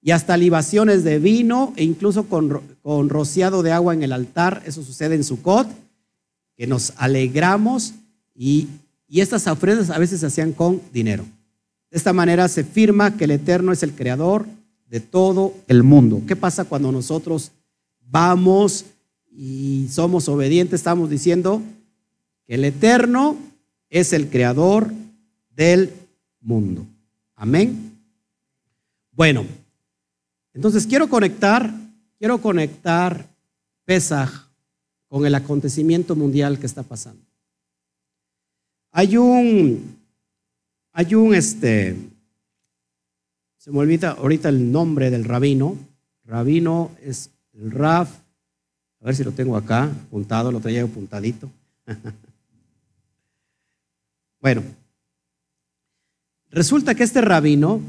[0.00, 4.82] Y hasta libaciones de vino e incluso con, rociado de agua en el altar, eso
[4.82, 5.68] sucede en Sukkot,
[6.56, 7.94] que nos alegramos
[8.34, 8.68] y,
[9.06, 11.24] y estas ofrendas a veces se hacían con dinero.
[11.92, 14.46] De esta manera se firma que el Eterno es el creador
[14.88, 16.22] de todo el mundo.
[16.26, 17.52] ¿Qué pasa cuando nosotros
[18.00, 18.86] vamos
[19.30, 21.62] y somos obedientes, estamos diciendo
[22.46, 23.36] que el Eterno
[23.90, 24.90] es el creador
[25.54, 25.92] del
[26.40, 26.86] mundo.
[27.36, 27.92] Amén.
[29.10, 29.44] Bueno,
[30.54, 31.72] entonces quiero conectar,
[32.18, 33.26] quiero conectar
[33.84, 34.48] Pesaj
[35.08, 37.22] con el acontecimiento mundial que está pasando.
[38.92, 40.01] Hay un,
[40.92, 41.96] hay un, este,
[43.56, 45.76] se me olvida ahorita el nombre del rabino.
[46.24, 48.22] Rabino es el Raf
[49.02, 51.50] a ver si lo tengo acá, apuntado, lo traía apuntadito.
[54.40, 54.62] bueno,
[56.50, 57.80] resulta que este rabino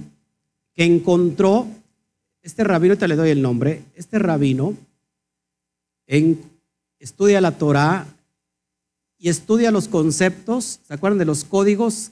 [0.74, 1.68] que encontró,
[2.42, 4.76] este rabino, te le doy el nombre, este rabino
[6.08, 6.42] en,
[6.98, 8.08] estudia la Torah
[9.20, 12.12] y estudia los conceptos, ¿se acuerdan de los códigos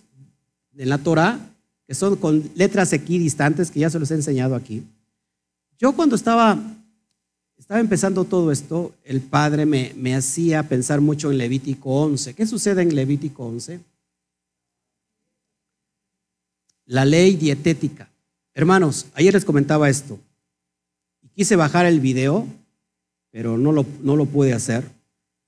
[0.72, 1.40] de la Torah?
[1.88, 4.84] Que son con letras equidistantes, que ya se los he enseñado aquí.
[5.78, 6.58] Yo cuando estaba
[7.58, 12.34] estaba empezando todo esto, el Padre me, me hacía pensar mucho en Levítico 11.
[12.34, 13.80] ¿Qué sucede en Levítico 11?
[16.86, 18.10] La ley dietética.
[18.54, 20.20] Hermanos, ayer les comentaba esto.
[21.36, 22.48] Quise bajar el video
[23.32, 24.84] pero no lo, no lo pude hacer.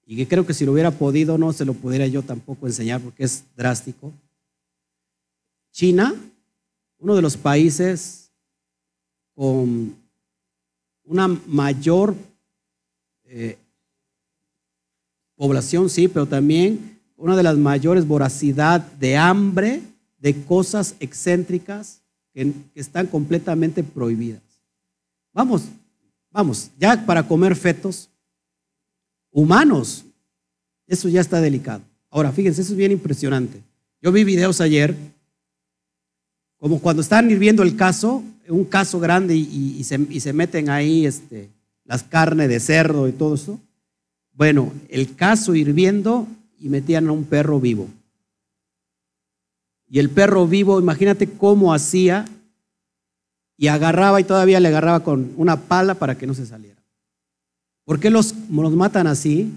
[0.05, 3.23] Y creo que si lo hubiera podido, no se lo pudiera yo tampoco enseñar porque
[3.23, 4.11] es drástico.
[5.73, 6.13] China,
[6.99, 8.31] uno de los países
[9.35, 9.95] con
[11.03, 12.15] una mayor
[13.25, 13.57] eh,
[15.35, 19.81] población, sí, pero también una de las mayores voracidad de hambre,
[20.19, 22.01] de cosas excéntricas
[22.33, 24.41] que, que están completamente prohibidas.
[25.33, 25.63] Vamos,
[26.29, 28.09] vamos, ya para comer fetos
[29.31, 30.05] humanos,
[30.85, 31.81] eso ya está delicado.
[32.11, 33.59] Ahora, fíjense, eso es bien impresionante.
[34.01, 34.95] Yo vi videos ayer,
[36.63, 41.49] como cuando están hirviendo el caso, un caso grande y, se, meten ahí este,
[41.83, 43.59] las carnes de cerdo y todo eso.
[44.31, 46.25] Bueno, el caso hirviendo
[46.57, 47.89] y metían a un perro vivo.
[49.89, 52.23] Y el perro vivo, imagínate cómo hacía
[53.57, 56.81] y agarraba y todavía le agarraba con una pala para que no se saliera.
[57.83, 59.51] ¿Por qué los, los matan así?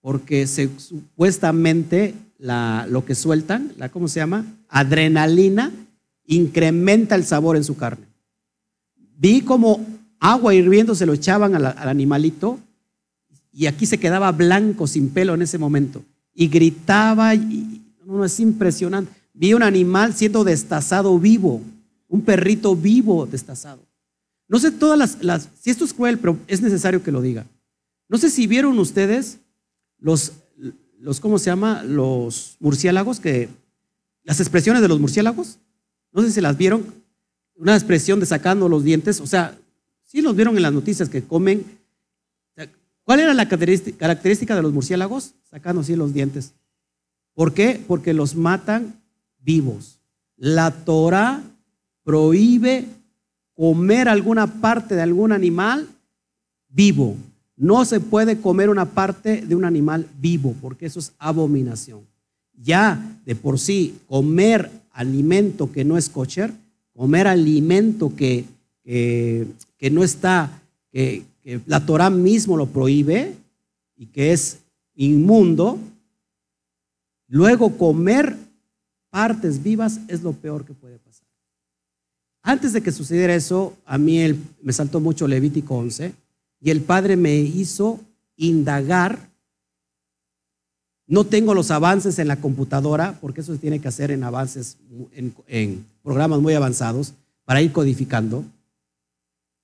[0.00, 4.46] Porque supuestamente lo que sueltan, ¿cómo se llama?
[4.70, 5.70] Adrenalina,
[6.26, 8.06] incrementa el sabor en su carne.
[9.16, 9.84] Vi como
[10.20, 12.58] agua hirviendo se lo echaban al, animalito
[13.52, 16.02] y aquí se quedaba blanco, sin pelo en ese momento.
[16.34, 19.12] Y gritaba, y, no, es impresionante.
[19.32, 21.60] Vi un animal siendo destazado vivo,
[22.08, 23.80] un perrito vivo destazado.
[24.48, 27.46] No sé todas las, si esto es cruel, pero es necesario que lo diga.
[28.08, 29.38] No sé si vieron ustedes
[29.98, 30.32] los,
[30.98, 31.82] los ¿cómo se llama?
[31.82, 33.48] Los murciélagos, que,
[34.24, 35.58] las expresiones de los murciélagos.
[36.14, 36.86] No sé si las vieron.
[37.56, 39.20] Una expresión de sacando los dientes.
[39.20, 39.58] O sea,
[40.04, 41.64] sí los vieron en las noticias que comen.
[43.02, 45.34] ¿Cuál era la característica de los murciélagos?
[45.50, 46.54] Sacando así los dientes.
[47.34, 47.82] ¿Por qué?
[47.86, 48.94] Porque los matan
[49.40, 49.98] vivos.
[50.36, 51.42] La Torah
[52.02, 52.86] prohíbe
[53.54, 55.88] comer alguna parte de algún animal
[56.68, 57.16] vivo.
[57.56, 62.00] No se puede comer una parte de un animal vivo, porque eso es abominación.
[62.62, 66.52] Ya de por sí, comer alimento que no es kosher,
[66.94, 68.44] comer alimento que,
[68.84, 71.24] que, no está, que,
[71.66, 73.34] la Torah mismo lo prohíbe
[73.96, 74.58] y que es
[74.94, 75.78] inmundo,
[77.28, 78.36] luego comer
[79.10, 81.26] partes vivas es lo peor que puede pasar.
[82.42, 84.20] Antes de que sucediera eso, a mí
[84.62, 86.12] me saltó mucho Levítico 11
[86.60, 88.00] y el Padre me hizo
[88.36, 89.30] indagar.
[91.06, 94.78] No tengo los avances en la computadora, porque eso se tiene que hacer en avances,
[95.46, 97.12] en, programas muy avanzados,
[97.44, 98.44] para ir codificando.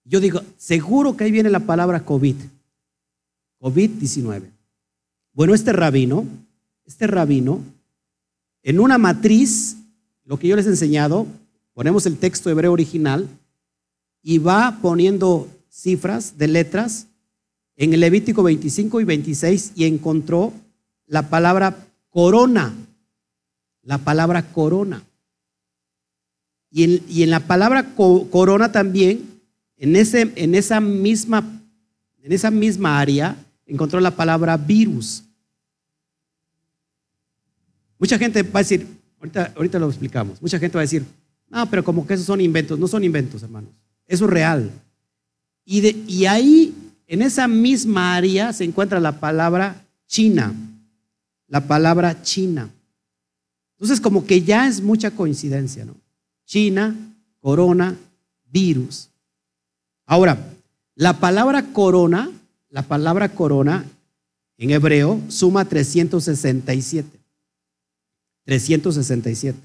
[0.05, 2.36] Yo digo, seguro que ahí viene la palabra COVID,
[3.61, 4.43] COVID-19.
[5.32, 6.26] Bueno, este rabino,
[6.84, 7.61] este rabino,
[8.62, 9.76] en una matriz,
[10.24, 11.26] lo que yo les he enseñado,
[11.80, 13.26] Ponemos el texto hebreo original
[14.22, 17.07] y va poniendo cifras de letras
[17.76, 20.53] en el Levítico 25 y 26 y encontró
[21.11, 21.76] la palabra
[22.08, 22.72] corona.
[23.82, 25.02] La palabra corona.
[26.70, 29.40] Y en, la palabra corona también,
[29.76, 31.44] en, ese, en, esa misma,
[32.22, 33.36] en esa misma área,
[33.66, 35.24] encontró la palabra virus.
[37.98, 38.86] Mucha gente va a decir,
[39.18, 41.04] ahorita, ahorita lo explicamos, mucha gente va a decir,
[41.48, 42.78] no, pero como que esos son inventos.
[42.78, 43.70] No son inventos, hermanos.
[44.06, 44.70] Eso es real.
[45.64, 46.72] Y, de, y ahí,
[47.08, 50.54] en esa misma área, se encuentra la palabra China.
[51.51, 52.70] La palabra China.
[53.72, 55.94] Entonces, como que ya es mucha coincidencia, ¿no?
[56.46, 56.96] China,
[57.40, 57.96] corona,
[58.51, 59.11] virus.
[60.07, 60.38] Ahora,
[60.94, 62.30] la palabra corona,
[62.70, 63.84] la palabra corona
[64.59, 67.20] en hebreo suma 367.
[68.44, 69.59] 367.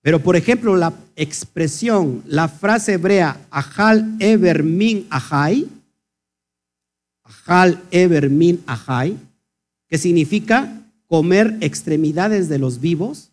[0.00, 5.68] Pero, por ejemplo, la expresión, la frase hebrea, Ajal Eber Min Ajai,
[7.24, 9.18] Ajal Eber Min Ajai,
[9.88, 13.30] que significa comer extremidades de los vivos,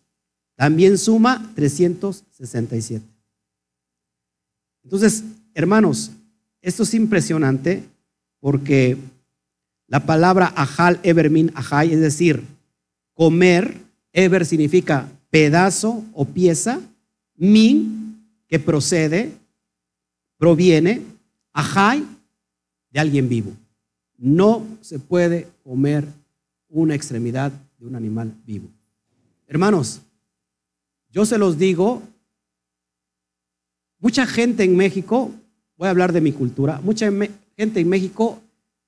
[0.56, 3.04] también suma 367.
[4.84, 5.24] Entonces,
[5.54, 6.12] hermanos,
[6.62, 7.82] esto es impresionante
[8.40, 8.96] porque
[9.88, 12.42] la palabra Ajal Eber Min Ajai, es decir,
[13.14, 13.80] comer,
[14.12, 16.80] Eber significa pedazo o pieza,
[17.36, 19.32] min, que procede,
[20.38, 21.02] proviene,
[21.52, 22.06] ajay,
[22.90, 23.52] de alguien vivo.
[24.16, 26.06] No se puede comer
[26.82, 28.68] una extremidad de un animal vivo.
[29.46, 30.00] Hermanos,
[31.10, 32.02] yo se los digo,
[33.98, 35.30] mucha gente en México,
[35.76, 37.10] voy a hablar de mi cultura, mucha
[37.56, 38.40] gente en México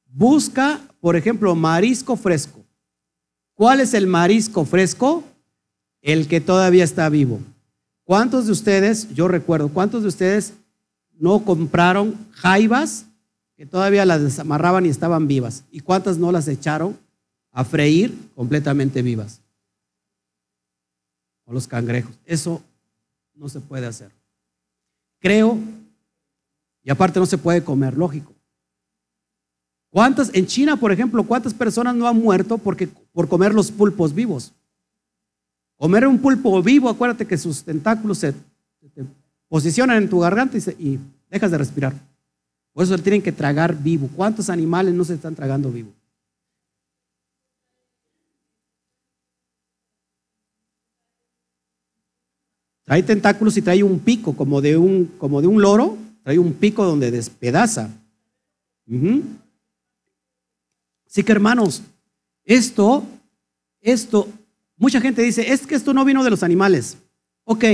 [0.06, 2.64] busca, por ejemplo, marisco fresco.
[3.54, 5.24] ¿Cuál es el marisco fresco?
[6.06, 7.40] el que todavía está vivo.
[8.04, 10.54] ¿Cuántos de ustedes, yo recuerdo, cuántos de ustedes
[11.18, 13.06] no compraron jaivas
[13.56, 15.64] que todavía las desamarraban y estaban vivas.
[15.72, 16.96] ¿Y cuántas no las echaron
[17.56, 19.40] a freír completamente vivas?
[21.46, 22.14] O los cangrejos.
[22.26, 22.62] Eso
[23.34, 24.10] no se puede hacer.
[25.20, 25.58] Creo,
[26.82, 28.34] y aparte no se puede comer, lógico.
[29.88, 34.14] ¿Cuántas, en China, por ejemplo, cuántas personas no han muerto porque, por comer los pulpos
[34.14, 34.52] vivos?
[35.78, 38.34] Comer un pulpo vivo, acuérdate que sus tentáculos se,
[39.48, 40.98] posicionan en tu garganta y,
[41.30, 41.94] dejas de respirar.
[42.74, 44.10] Por eso tienen que tragar vivo.
[44.14, 45.95] ¿Cuántos animales no se están tragando vivo?
[52.86, 56.52] Trae tentáculos y trae un pico como de un, como de un loro, trae un
[56.52, 57.90] pico donde despedaza.
[61.04, 61.82] Así que hermanos,
[62.44, 63.04] esto,
[63.80, 64.28] esto,
[64.76, 66.96] mucha gente dice, es que esto no vino de los animales.
[67.42, 67.64] Ok,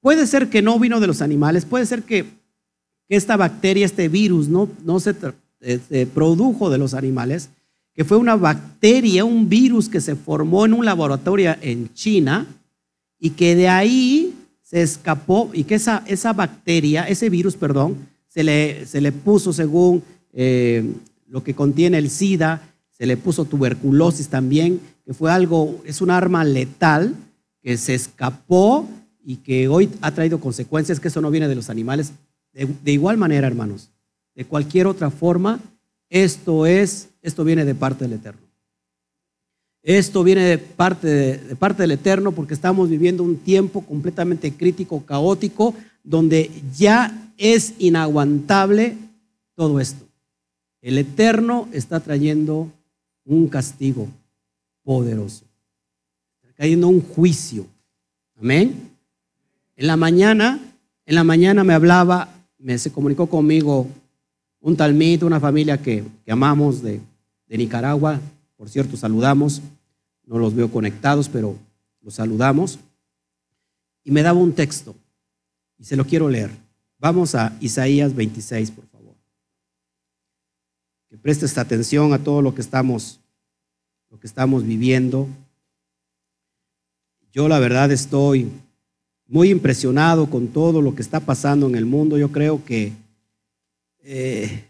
[0.00, 2.24] puede ser que no vino de los animales, puede ser que,
[3.08, 5.16] esta bacteria, este virus, no, no se,
[5.88, 7.48] se produjo de los animales,
[7.94, 12.46] que fue una bacteria, un virus que se formó en un laboratorio en China
[13.18, 14.27] y que de ahí
[14.68, 17.96] se escapó y que esa, esa bacteria, ese virus, perdón,
[18.26, 20.02] se le, se le puso según
[20.34, 20.84] eh,
[21.26, 22.60] lo que contiene el SIDA,
[22.90, 27.14] se le puso tuberculosis también, que fue algo, es un arma letal
[27.62, 28.86] que se escapó
[29.24, 32.12] y que hoy ha traído consecuencias, que eso no viene de los animales.
[32.52, 33.88] De, igual manera, hermanos,
[34.34, 35.60] de cualquier otra forma,
[36.10, 38.47] esto es, esto viene de parte del Eterno.
[39.88, 41.08] Esto viene de parte,
[41.38, 45.74] de parte del Eterno porque estamos viviendo un tiempo completamente crítico, caótico,
[46.04, 48.98] donde ya es inaguantable
[49.54, 50.04] todo esto.
[50.82, 52.70] El Eterno está trayendo
[53.24, 54.08] un castigo
[54.84, 55.46] poderoso.
[56.42, 57.64] Está cayendo un juicio.
[58.38, 58.90] Amén.
[59.74, 60.60] En la mañana,
[61.06, 62.28] en la mañana me hablaba,
[62.58, 63.86] me se comunicó conmigo
[64.60, 67.00] un talmito, una familia que, amamos de,
[67.46, 68.20] de Nicaragua.
[68.58, 69.62] Por cierto, saludamos.
[70.28, 71.56] No los veo conectados, pero
[72.00, 72.78] los saludamos.
[74.04, 74.94] Y me daba un texto.
[75.78, 76.50] Y se lo quiero leer.
[76.98, 78.98] Vamos a Isaías 26, por favor
[81.08, 83.18] que prestes atención a todo lo que estamos,
[84.10, 85.26] lo que estamos viviendo.
[87.32, 88.50] Yo la verdad estoy
[89.26, 92.18] muy impresionado con todo lo que está pasando en el mundo.
[92.18, 92.92] Yo creo que
[94.00, 94.64] eh,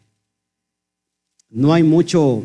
[1.51, 2.45] no hay mucho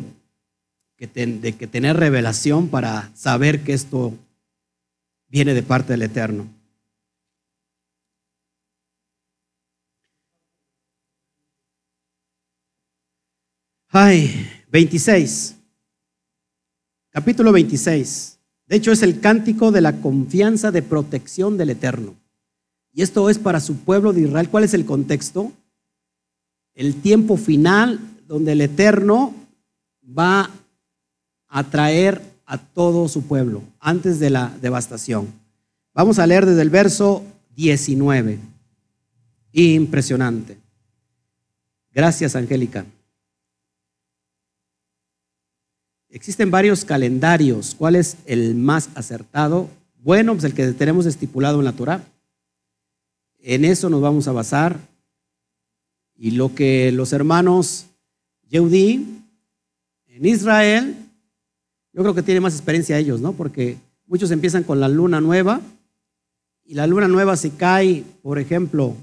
[1.06, 4.14] de que tener revelación para saber que esto
[5.28, 6.48] viene de parte del Eterno.
[13.88, 15.54] Ay, 26.
[17.10, 18.38] Capítulo 26.
[18.66, 22.16] De hecho, es el cántico de la confianza de protección del Eterno.
[22.92, 24.48] Y esto es para su pueblo de Israel.
[24.48, 25.52] ¿Cuál es el contexto?
[26.74, 29.34] El tiempo final donde el Eterno
[30.06, 30.50] va
[31.54, 35.32] a traer a todo su pueblo antes de la devastación.
[35.94, 37.24] Vamos a leer desde el verso
[37.54, 38.40] 19.
[39.52, 40.58] Impresionante.
[41.92, 42.84] Gracias, Angélica.
[46.08, 47.76] Existen varios calendarios.
[47.76, 49.70] ¿Cuál es el más acertado?
[50.02, 52.02] Bueno, pues el que tenemos estipulado en la Torah.
[53.38, 54.80] En eso nos vamos a basar.
[56.16, 57.86] Y lo que los hermanos
[58.48, 59.06] Yehudi
[60.08, 61.03] en Israel,
[61.94, 63.32] yo creo que tienen más experiencia ellos, ¿no?
[63.32, 63.76] Porque
[64.06, 65.60] muchos empiezan con la luna nueva
[66.66, 68.96] y la luna nueva si cae, por ejemplo,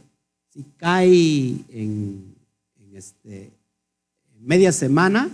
[0.49, 2.35] si cae en,
[2.93, 3.49] este,
[4.41, 5.29] media semana,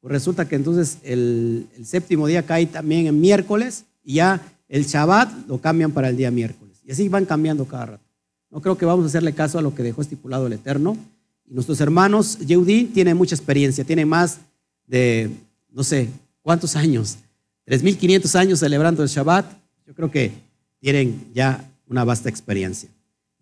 [0.00, 5.48] pues resulta que entonces el, séptimo día cae también en miércoles y ya el Shabbat
[5.48, 6.78] lo cambian para el día miércoles.
[6.84, 8.04] Y así van cambiando cada rato.
[8.50, 10.96] No creo que vamos a hacerle caso a lo que dejó estipulado el Eterno.
[11.44, 14.38] Y nuestros hermanos Yehudí tienen mucha experiencia, tienen más
[14.86, 15.30] de,
[15.72, 16.08] no sé,
[16.48, 17.18] ¿cuántos años?
[17.66, 19.44] 3.500 años celebrando el Shabbat.
[19.86, 20.32] Yo creo que
[20.80, 22.88] tienen ya una vasta experiencia.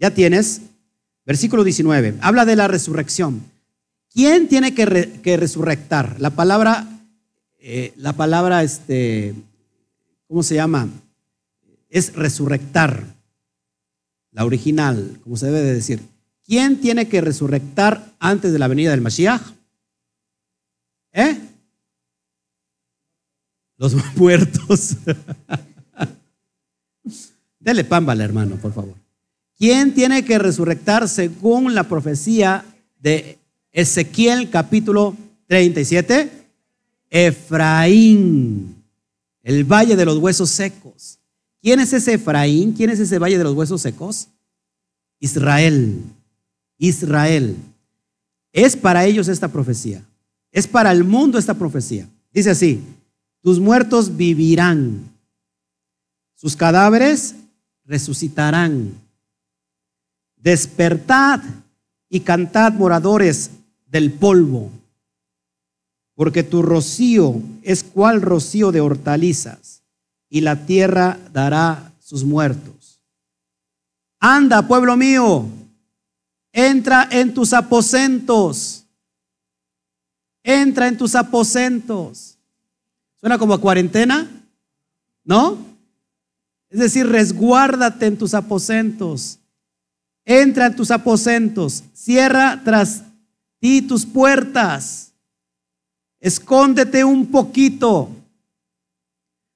[0.00, 0.62] Ya tienes,
[1.24, 3.44] versículo 19, habla de la resurrección.
[4.12, 6.20] ¿Quién tiene que, resurrectar?
[6.20, 6.84] La palabra,
[7.60, 9.36] eh, la palabra, este,
[10.26, 10.88] ¿cómo se llama?
[11.88, 13.04] Es resurrectar.
[14.32, 16.00] La original, como se debe de decir.
[16.44, 19.42] ¿Quién tiene que resurrectar antes de la venida del Mashiach?
[21.12, 21.38] ¿Eh?
[23.78, 24.96] Los muertos.
[27.58, 28.94] Dele pámbala, hermano, por favor.
[29.58, 32.64] ¿Quién tiene que resurrectar según la profecía
[33.00, 33.38] de
[33.72, 35.14] Ezequiel capítulo
[35.48, 36.30] 37,
[37.10, 38.82] Efraín,
[39.42, 41.18] el valle de los huesos secos.
[41.62, 42.72] ¿Quién es ese Efraín?
[42.72, 44.28] ¿Quién es ese valle de los huesos secos?
[45.20, 46.00] Israel,
[46.78, 47.56] Israel.
[48.52, 50.02] Es para ellos esta profecía.
[50.50, 52.08] Es para el mundo esta profecía.
[52.32, 52.82] Dice así,
[53.46, 55.08] tus muertos vivirán,
[56.34, 57.36] sus cadáveres
[57.84, 59.00] resucitarán.
[60.34, 61.42] Despertad
[62.08, 63.52] y cantad moradores
[63.86, 64.72] del polvo,
[66.16, 69.84] porque tu rocío es cual rocío de hortalizas,
[70.28, 73.00] y la tierra dará sus muertos.
[74.18, 75.46] Anda, pueblo mío,
[76.52, 78.84] entra en tus aposentos,
[80.42, 82.35] entra en tus aposentos.
[83.26, 84.30] ¿Suena como a cuarentena?
[85.24, 85.58] ¿No?
[86.70, 89.40] Es decir, resguárdate en tus aposentos.
[90.24, 91.82] Entra en tus aposentos.
[91.92, 93.02] Cierra tras
[93.58, 95.12] ti tus puertas.
[96.20, 98.10] Escóndete un poquito.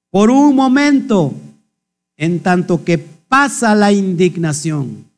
[0.09, 1.33] Por un momento.
[2.17, 5.09] En tanto que pasa la indignación.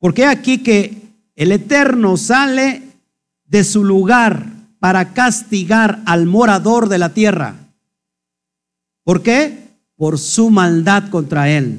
[0.00, 1.00] Porque aquí que
[1.36, 2.82] el Eterno sale
[3.44, 4.51] de su lugar
[4.82, 7.54] para castigar al morador de la tierra.
[9.04, 9.68] ¿Por qué?
[9.94, 11.78] Por su maldad contra él.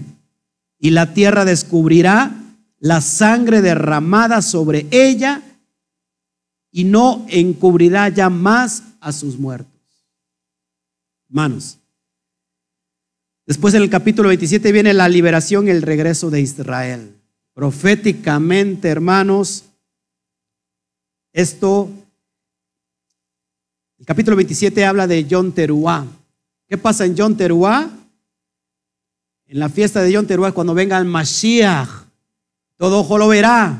[0.79, 2.31] Y la tierra descubrirá
[2.79, 5.41] la sangre derramada sobre ella
[6.71, 9.81] y no encubrirá ya más a sus muertos.
[11.27, 11.79] Hermanos,
[13.45, 17.17] después en el capítulo 27 viene la liberación y el regreso de Israel.
[17.53, 19.65] Proféticamente, hermanos,
[21.33, 21.91] esto
[24.03, 26.05] el capítulo 27 habla de John Teruá.
[26.67, 27.89] ¿Qué pasa en John Teruá?
[29.47, 31.87] En la fiesta de John Teruá, cuando venga el Mashiach,
[32.75, 33.79] todo ojo lo verá.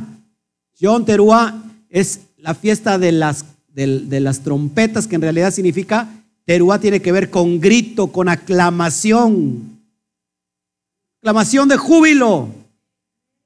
[0.80, 6.08] John Teruá es la fiesta de las, de, las trompetas, que en realidad significa,
[6.46, 9.78] Teruá tiene que ver con grito, con aclamación.
[11.18, 12.48] Aclamación de júbilo,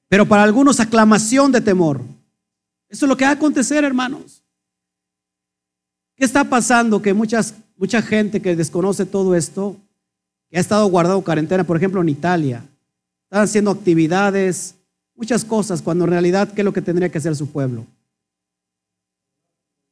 [0.07, 2.01] pero para algunos aclamación de temor.
[2.87, 4.43] Eso es lo que va a acontecer, hermanos.
[6.17, 6.99] ¿Qué está pasando?
[6.99, 9.77] Que muchas, mucha gente que desconoce todo esto,
[10.49, 12.65] que ha estado guardado cuarentena, por ejemplo, en Italia,
[13.25, 14.73] están haciendo actividades,
[15.15, 17.85] muchas cosas, cuando en realidad, ¿qué es lo que tendría que hacer su pueblo?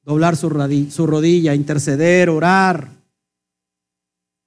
[0.03, 0.49] Doblar su,
[0.89, 2.89] su rodilla, interceder, orar,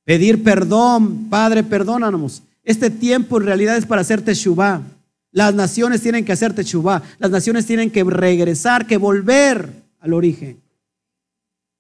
[0.05, 1.29] pedir perdón.
[1.29, 2.43] Padre, perdónanos.
[2.65, 4.83] Este tiempo en realidad es para hacer teshuvah.
[5.31, 7.03] Las naciones tienen que hacer teshuvah.
[7.19, 9.71] Las naciones tienen que regresar, que volver
[10.01, 10.61] al origen.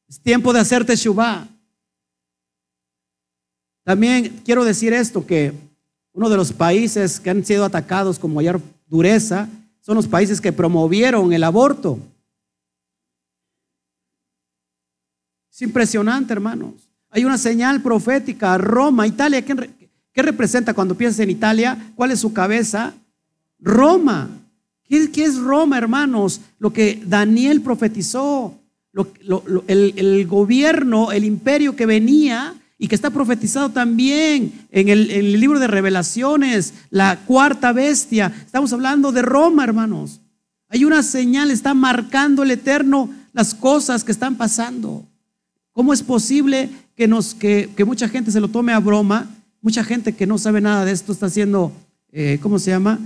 [0.08, 1.46] Es tiempo de hacer teshuvah.
[3.84, 5.52] También quiero decir esto, que
[6.12, 9.48] uno de los países que han sido atacados con mayor dureza
[9.80, 11.98] son los países que promovieron el aborto.
[15.50, 16.74] Es impresionante, hermanos.
[17.10, 18.58] Hay una señal profética.
[18.58, 19.70] Roma, Italia, ¿qué,
[20.12, 21.92] ¿qué, representa cuando piensas en Italia?
[21.94, 22.94] ¿Cuál es su cabeza?
[23.58, 24.28] Roma.
[24.84, 26.40] ¿Qué, ¿Qué, es Roma, hermanos?
[26.58, 28.57] Lo que Daniel profetizó
[29.66, 35.66] el, gobierno, el imperio que venía y que está profetizado también en el, libro de
[35.66, 38.32] revelaciones, la cuarta bestia.
[38.44, 40.20] Estamos hablando de Roma, hermanos.
[40.68, 45.04] Hay una señal, está marcando el Eterno las cosas que están pasando.
[45.72, 49.28] ¿Cómo es posible que, nos, que, que mucha gente se lo tome a broma?
[49.60, 51.72] Mucha gente que no sabe nada de esto está haciendo,
[52.12, 52.98] eh, ¿cómo se llama?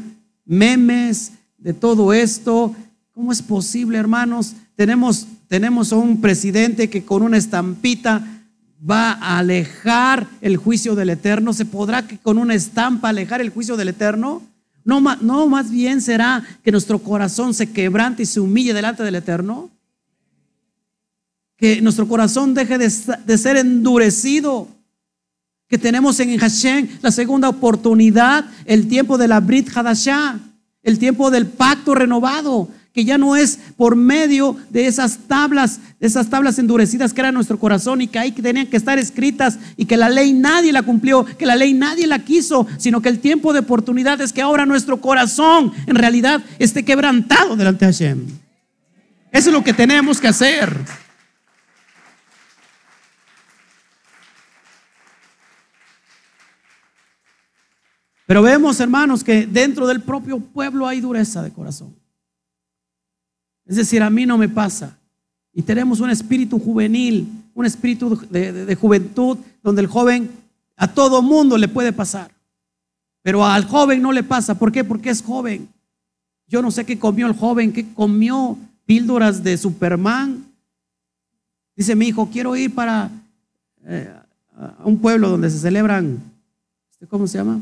[0.45, 2.75] Memes de todo esto.
[3.13, 4.55] ¿Cómo es posible, hermanos?
[4.75, 8.27] Tenemos tenemos a un presidente que con una estampita
[8.91, 11.53] va a alejar el juicio del Eterno.
[11.53, 14.41] ¿Se podrá con una estampa alejar el juicio del Eterno?
[14.83, 19.15] No, no más bien será que nuestro corazón se quebrante y se humille delante del
[19.15, 19.69] Eterno.
[21.59, 24.69] Que nuestro corazón deje de, ser endurecido.
[25.69, 30.39] Que tenemos en Hashem la segunda oportunidad, el tiempo de la Brit Hadashah,
[30.83, 36.07] el tiempo del pacto renovado que ya no es por medio de esas tablas, de
[36.07, 39.87] esas tablas endurecidas que era nuestro corazón y que ahí tenían que estar escritas y
[39.87, 43.19] que la ley nadie la cumplió, que la ley nadie la quiso, sino que el
[43.19, 48.27] tiempo de oportunidad es que ahora nuestro corazón en realidad esté quebrantado delante de Hashem.
[49.31, 50.77] Eso es lo que tenemos que hacer.
[58.27, 62.02] Pero vemos, hermanos, que dentro del propio pueblo hay dureza de corazón.
[63.67, 64.99] Es decir, a mí no me pasa.
[65.53, 70.31] Y tenemos un espíritu juvenil, un espíritu de, juventud, donde el joven
[70.77, 72.31] a todo mundo le puede pasar.
[73.23, 74.59] Pero al joven no le pasa.
[74.59, 74.83] ¿Por qué?
[74.83, 75.69] Porque es joven.
[76.49, 80.45] Yo no sé qué comió el joven, qué comió píldoras de Superman.
[81.77, 83.11] Dice mi hijo, quiero ir para
[83.85, 84.13] eh,
[84.85, 86.21] un pueblo donde se celebran,
[87.09, 87.61] ¿cómo se llama?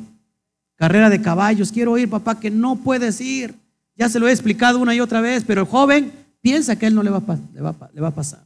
[0.76, 1.70] Carrera de caballos.
[1.72, 3.54] Quiero ir, papá, que no puedes ir.
[3.96, 6.94] Ya se lo he explicado una y otra vez, pero el joven piensa que él
[6.94, 7.60] no le va a, le
[7.94, 8.44] le va a pasar.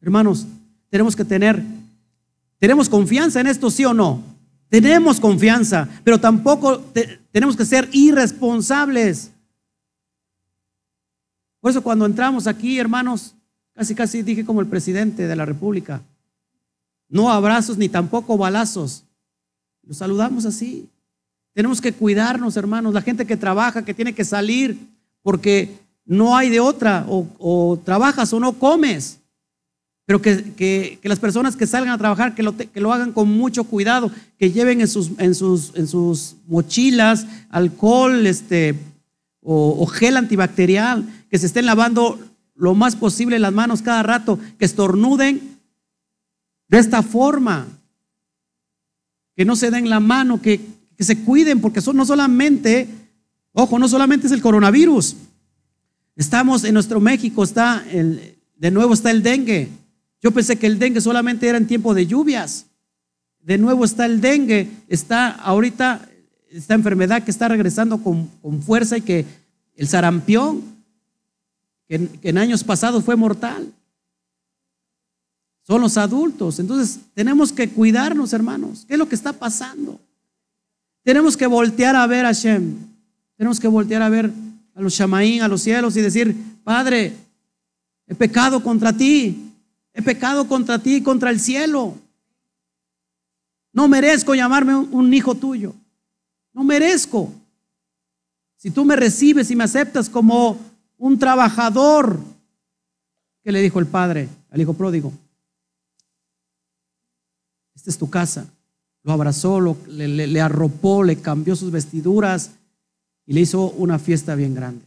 [0.00, 0.46] Hermanos,
[0.88, 1.62] tenemos que tener,
[2.58, 4.22] tenemos confianza en esto, sí o no.
[4.68, 6.80] Tenemos confianza, pero tampoco
[7.30, 9.30] tenemos que ser irresponsables.
[11.60, 13.34] Por eso cuando entramos aquí, hermanos,
[13.74, 16.02] casi casi dije como el presidente de la República,
[17.08, 19.04] no abrazos ni tampoco balazos.
[19.82, 20.88] Los saludamos así.
[21.56, 22.92] Tenemos que cuidarnos, hermanos.
[22.92, 24.76] La gente que trabaja, que tiene que salir,
[25.22, 29.20] porque no hay de otra, o, trabajas o no comes.
[30.04, 34.52] Pero que, las personas que salgan a trabajar, que lo, hagan con mucho cuidado, que
[34.52, 34.86] lleven en
[35.34, 38.74] sus, mochilas alcohol este,
[39.40, 42.18] o gel antibacterial, que se estén lavando
[42.54, 45.56] lo más posible las manos cada rato, que estornuden
[46.68, 47.66] de esta forma,
[49.34, 52.88] que no se den la mano, que, se cuiden, porque son, no solamente,
[53.52, 55.16] ojo, no solamente es el coronavirus.
[56.16, 59.68] Estamos en nuestro México, está el, de nuevo está el dengue.
[60.22, 62.66] Yo pensé que el dengue solamente era en tiempo de lluvias.
[63.40, 66.08] De nuevo está el dengue, está ahorita
[66.50, 68.30] esta enfermedad que está regresando con,
[68.62, 69.24] fuerza y que
[69.74, 70.62] el sarampión,
[71.88, 73.72] que en años pasados fue mortal
[75.66, 76.58] son los adultos.
[76.58, 78.84] Entonces tenemos que cuidarnos, hermanos.
[78.86, 80.00] ¿Qué es lo que está pasando?
[81.06, 82.78] Tenemos que voltear a ver a Shem.
[83.36, 84.28] Tenemos que voltear a ver
[84.74, 86.34] a los Shamaín, a los cielos y decir,
[86.64, 87.16] Padre,
[88.08, 89.52] he pecado contra ti.
[89.94, 91.94] He pecado contra ti y contra el cielo.
[93.72, 95.76] No merezco llamarme un hijo tuyo.
[96.52, 97.32] No merezco.
[98.56, 100.58] Si tú me recibes y me aceptas como
[100.98, 102.18] un trabajador,
[103.44, 105.12] ¿qué le dijo el padre al hijo pródigo?
[107.76, 108.48] esta es tu casa.
[109.06, 112.50] Lo abrazó, le, arropó, le cambió sus vestiduras
[113.24, 114.84] y le hizo una fiesta bien grande.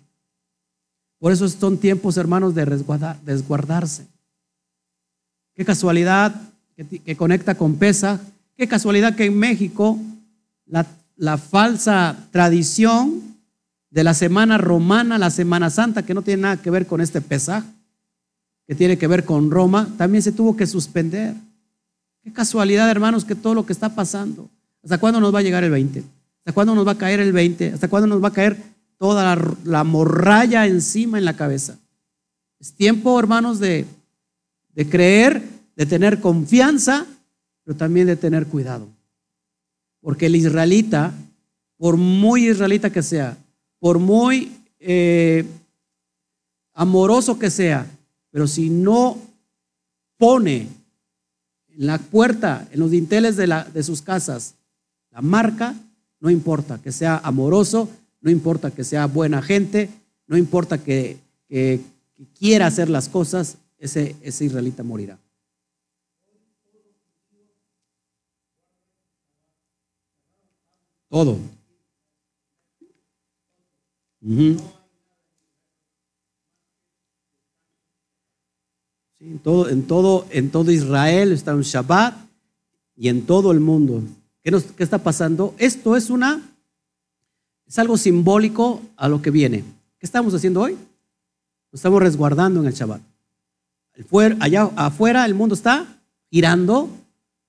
[1.19, 4.05] Por eso son tiempos, hermanos, de resguardarse.
[5.55, 6.35] Qué casualidad
[6.75, 8.19] que, conecta con Pesa.
[8.57, 9.97] Qué casualidad que en México
[10.65, 10.85] la,
[11.15, 13.21] la, falsa tradición
[13.89, 17.21] de la semana romana, la Semana Santa, que no tiene nada que ver con este
[17.21, 17.63] Pesaj,
[18.67, 21.35] que tiene que ver con Roma, también se tuvo que suspender.
[22.33, 24.49] Casualidad, hermanos, que todo lo que está pasando.
[24.83, 26.03] ¿Hasta cuándo nos va a llegar el 20?
[26.39, 27.73] ¿Hasta cuándo nos va a caer el 20?
[27.73, 28.57] ¿Hasta cuándo nos va a caer
[28.97, 31.77] toda la, morralla encima en la cabeza?
[32.59, 33.85] Es tiempo, hermanos, de,
[34.73, 35.43] de creer,
[35.75, 37.05] de tener confianza,
[37.63, 38.87] pero también de tener cuidado.
[40.01, 41.13] Porque el israelita,
[41.77, 43.37] por muy israelita que sea,
[43.79, 45.45] por muy eh,
[46.73, 47.85] amoroso que sea,
[48.31, 49.17] pero si no
[50.17, 50.67] pone
[51.79, 54.55] en la puerta, en los dinteles de, sus casas,
[55.11, 55.73] la marca,
[56.19, 57.87] no importa que sea amoroso,
[58.19, 59.89] no importa que sea buena gente,
[60.27, 61.17] no importa que,
[62.37, 65.17] quiera hacer las cosas, ese, ese israelita morirá.
[71.07, 71.39] Todo
[79.19, 82.15] en, todo, en, todo, en todo Israel está un Shabbat
[82.95, 84.01] y en todo el mundo.
[84.41, 85.55] ¿Qué, ¿Qué está pasando?
[85.57, 86.41] Esto es una,
[87.67, 89.63] es algo simbólico a lo que viene.
[89.99, 90.73] ¿Qué estamos haciendo hoy?
[91.71, 93.01] Nos estamos resguardando en el Shabbat.
[94.39, 95.85] Allá afuera el mundo está
[96.31, 96.89] girando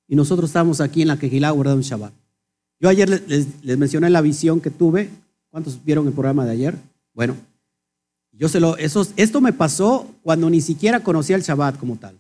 [0.09, 2.13] y nosotros estamos aquí en la Quejilá guardando un Shabbat.
[2.81, 5.11] Yo ayer les, mencioné la visión que tuve.
[5.51, 6.77] ¿Cuántos vieron el programa de ayer?
[7.15, 7.37] Bueno,
[8.41, 12.17] yo se lo, esto me pasó cuando ni siquiera conocía el Shabbat como tal.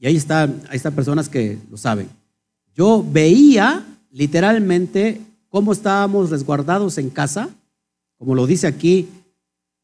[0.00, 2.08] Y ahí están, ahí están personas que lo saben.
[2.74, 5.20] Yo veía literalmente
[5.50, 7.50] cómo estábamos resguardados en casa,
[8.16, 9.10] como lo dice aquí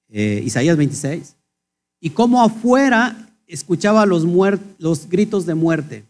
[0.08, 1.36] eh, Isaías 26,
[2.00, 4.24] y cómo afuera escuchaba los,
[4.78, 6.04] los gritos de muerte.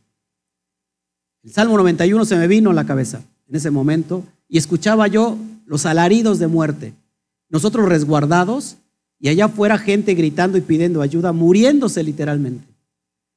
[1.42, 5.36] El Salmo 91 se me vino a la cabeza en ese momento y escuchaba yo
[5.66, 6.94] los alaridos de muerte
[7.48, 8.76] nosotros resguardados
[9.18, 12.66] y allá afuera gente gritando y pidiendo ayuda, muriéndose literalmente.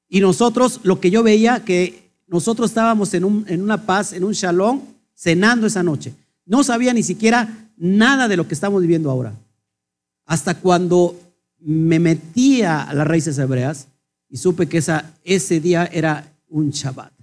[0.07, 4.23] Y nosotros, lo que yo veía, que nosotros estábamos en, un, en una paz, en
[4.23, 4.81] un shalom,
[5.15, 6.13] cenando esa noche.
[6.45, 9.33] No sabía ni siquiera nada de lo que estamos viviendo ahora.
[10.25, 11.19] Hasta cuando
[11.59, 13.87] me metía a las raíces hebreas
[14.29, 17.13] y supe que esa, ese día era un Shabbat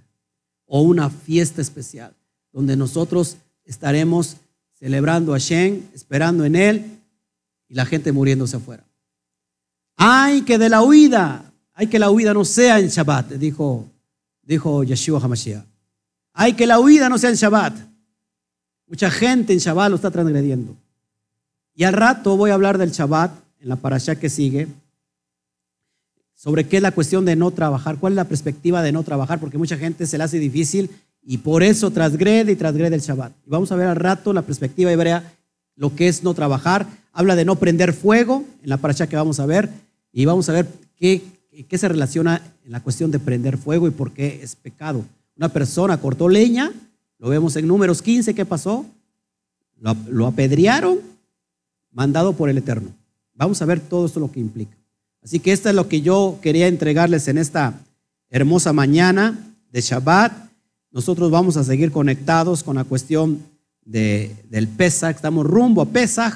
[0.65, 2.13] o una fiesta especial,
[2.51, 4.37] donde nosotros estaremos
[4.79, 6.99] celebrando a Shem, esperando en él
[7.67, 8.85] y la gente muriéndose afuera.
[9.97, 13.85] Hay que de la huida, hay que la huida no sea en Shabbat, dijo,
[14.41, 15.65] dijo Yeshua HaMashiach.
[16.33, 17.75] Hay que la huida no sea en Shabbat.
[18.87, 20.75] Mucha gente en Shabbat lo está transgrediendo.
[21.75, 24.67] Y al rato voy a hablar del Shabbat, en la parasha que sigue,
[26.33, 29.41] sobre qué es la cuestión de no trabajar, cuál es la perspectiva de no trabajar,
[29.41, 30.89] porque mucha gente se le hace difícil
[31.21, 33.33] y por eso transgrede y transgrede el Shabbat.
[33.45, 35.33] Y vamos a ver al rato la perspectiva hebrea,
[35.75, 36.87] lo que es no trabajar.
[37.13, 39.69] Habla de no prender fuego, en la parasha que vamos a ver,
[40.11, 41.21] y vamos a ver qué,
[41.67, 45.05] qué se relaciona en la cuestión de prender fuego y por qué es pecado.
[45.35, 46.71] Una persona cortó leña,
[47.17, 48.85] lo vemos en números 15, ¿qué pasó?
[49.79, 50.99] Lo, lo apedrearon
[51.91, 52.89] mandado por el Eterno.
[53.33, 54.75] Vamos a ver todo esto lo que implica.
[55.23, 57.73] Así que esto es lo que yo quería entregarles en esta
[58.29, 59.37] hermosa mañana
[59.71, 60.48] de Shabbat.
[60.91, 63.43] Nosotros vamos a seguir conectados con la cuestión
[63.85, 65.15] de, del Pesach.
[65.15, 66.33] Estamos rumbo a Pesach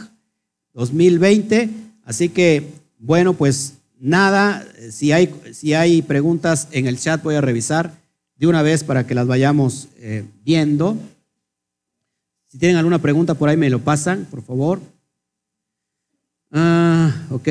[0.73, 1.69] 2020.
[2.03, 7.41] Así que, bueno, pues nada, si hay, si hay preguntas en el chat voy a
[7.41, 7.97] revisar
[8.35, 10.97] de una vez para que las vayamos eh, viendo.
[12.47, 14.79] Si tienen alguna pregunta por ahí me lo pasan, por favor.
[16.51, 17.47] Ah, ok.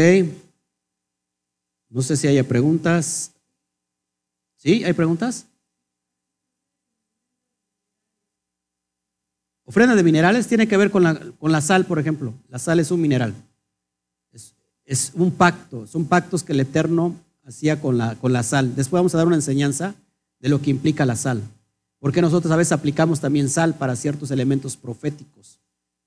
[1.89, 3.33] No sé si haya preguntas.
[4.57, 4.85] ¿Sí?
[4.85, 5.47] ¿Hay preguntas?
[9.65, 12.35] Ofrenda de minerales tiene que ver con la, con la sal, por ejemplo.
[12.49, 13.35] La sal es un mineral.
[14.85, 15.87] Es, un pacto.
[15.87, 17.15] Son pactos que el Eterno
[17.45, 18.75] hacía con la, con la sal.
[18.75, 19.95] Después vamos a dar una enseñanza
[20.41, 21.41] de lo que implica la sal.
[22.01, 25.61] Porque nosotros a veces aplicamos también sal para ciertos elementos proféticos.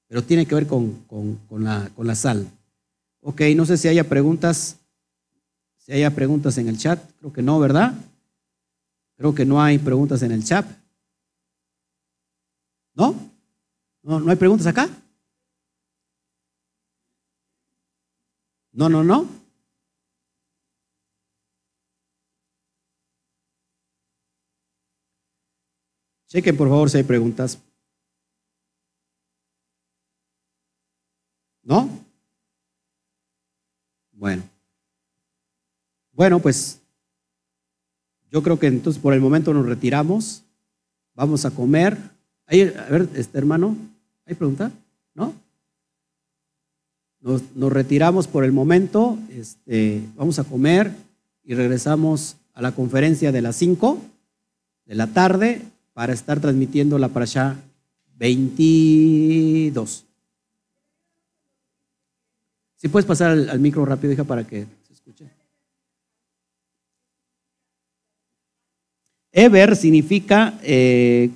[0.07, 2.47] Pero tiene que ver con, con, con la, con la sal.
[3.21, 4.77] Ok, no sé si haya preguntas.
[5.77, 7.93] Si haya preguntas en el chat, creo que no, ¿verdad?
[9.17, 10.65] Creo que no hay preguntas en el chat.
[12.93, 13.15] ¿No?
[14.05, 14.87] ¿No, ¿No hay preguntas acá?
[18.71, 19.27] No, no, no.
[26.27, 27.57] Chequen por favor si hay preguntas.
[31.63, 31.89] ¿No?
[34.11, 34.43] Bueno.
[36.11, 36.79] Bueno, pues
[38.29, 40.43] yo creo que entonces por el momento nos retiramos.
[41.15, 41.97] Vamos a comer.
[42.47, 43.94] a ver, este hermano,
[44.25, 44.71] ¿hay pregunta?
[45.13, 45.33] ¿No?
[47.21, 47.43] Nos,
[47.73, 49.17] retiramos por el momento.
[49.29, 50.91] Este, vamos a comer
[51.43, 53.99] y regresamos a la conferencia de las 5
[54.85, 55.61] de la tarde
[55.93, 57.55] para estar transmitiendo la allá
[58.17, 60.05] 22.
[62.75, 65.25] Si puedes pasar al, micro rápido, hija, para que se escuche.
[69.31, 71.31] Eber significa eh,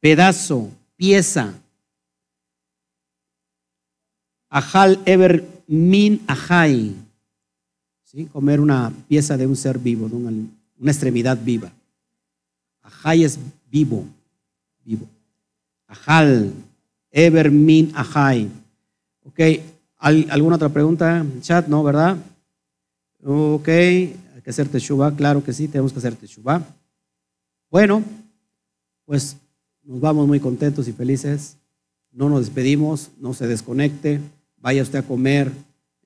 [0.00, 1.54] pedazo, pieza.
[4.54, 6.94] Ajal eber min ajai.
[8.04, 8.26] ¿Sí?
[8.26, 10.30] Comer una pieza de un ser vivo, de una,
[10.92, 11.72] extremidad viva.
[12.80, 13.36] Ajai es
[13.68, 14.06] vivo,
[14.84, 15.08] vivo.
[15.88, 16.52] Ajal,
[17.10, 18.48] eber min ajai.
[19.24, 19.40] Ok,
[19.98, 21.26] ¿Alguna otra pregunta?
[21.40, 21.82] Chat, ¿no?
[21.82, 22.16] ¿Verdad?
[23.24, 24.14] Ok, hay
[24.44, 26.62] que hacer teshuva, claro que sí, tenemos que hacer teshuva.
[27.70, 28.04] Bueno,
[29.04, 29.36] pues
[29.82, 31.56] nos vamos muy contentos y felices.
[32.12, 34.20] No nos despedimos, no se desconecte,
[34.64, 35.52] vaya usted a comer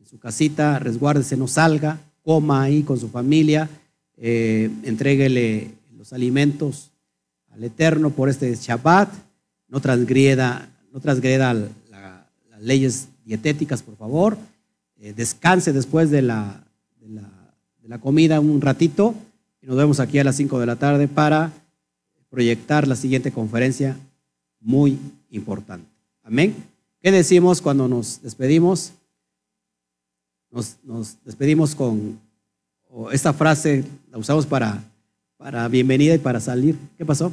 [0.00, 3.70] en su casita, resguárdese, no salga, coma ahí con su familia,
[4.16, 6.90] eh, entréguele los alimentos
[7.52, 9.10] al Eterno por este Shabbat,
[9.68, 14.36] no transgreda, no transgreda las leyes dietéticas, por favor.
[14.96, 16.64] Eh, descanse después de la,
[17.00, 19.14] de la, comida un ratito
[19.62, 21.52] y nos vemos aquí a las 5 de la tarde para
[22.28, 23.96] proyectar la siguiente conferencia
[24.60, 24.98] muy
[25.30, 25.86] importante.
[26.24, 26.56] Amén.
[27.00, 28.92] ¿Qué decimos cuando nos despedimos?
[30.50, 30.76] Nos,
[31.24, 32.18] despedimos con
[33.12, 34.82] esta frase, la usamos para,
[35.36, 36.76] para bienvenida y para salir.
[36.96, 37.32] ¿Qué pasó?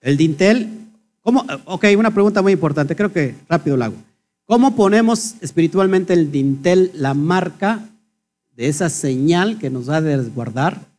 [0.00, 0.70] El dintel,
[1.20, 1.44] ¿cómo?
[1.66, 3.96] Ok, una pregunta muy importante, creo que rápido la hago.
[4.46, 7.86] ¿Cómo ponemos espiritualmente el dintel, la marca
[8.54, 10.95] de esa señal que nos va a desguardar?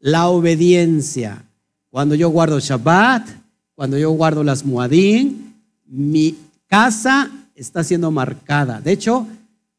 [0.00, 1.44] La obediencia.
[1.90, 3.28] Cuando yo guardo Shabbat,
[3.74, 5.54] cuando yo guardo las Muadín,
[5.86, 8.80] mi casa está siendo marcada.
[8.80, 9.26] De hecho,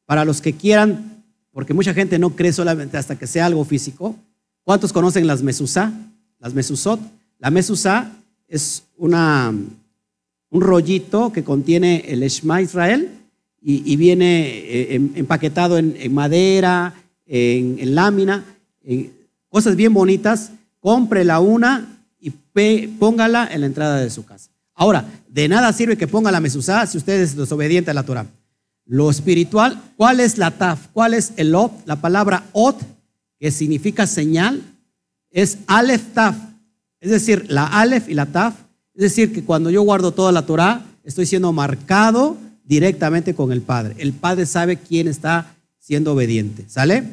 [0.05, 4.15] para los que quieran, porque mucha gente no cree solamente hasta que sea algo físico,
[4.63, 5.93] ¿cuántos conocen las Mesusá?
[6.39, 6.99] Las Mesusot.
[7.39, 8.11] La mesusa
[8.47, 9.53] es una,
[10.49, 13.09] un rollito que contiene el Shema Israel
[13.61, 16.93] y, viene eh, em, empaquetado en, madera,
[17.25, 18.45] en, lámina,
[19.49, 20.51] cosas bien bonitas.
[20.80, 22.31] Cómprela una y
[22.99, 24.49] póngala en la entrada de su casa.
[24.73, 28.26] Ahora, de nada sirve que ponga la mesusa si usted es desobediente a la Torah.
[28.85, 30.88] Lo espiritual, ¿cuál es la taf?
[30.93, 31.71] ¿Cuál es el ot?
[31.85, 32.77] La palabra ot,
[33.39, 34.61] que significa señal,
[35.31, 36.35] es alef taf
[36.99, 38.55] Es decir, la Aleph y la Taf.
[38.93, 42.35] Es decir, que cuando yo guardo toda la Torah, estoy siendo marcado
[42.65, 43.95] directamente con el Padre.
[43.99, 46.65] El Padre sabe quién está siendo obediente.
[46.67, 47.03] ¿Sale?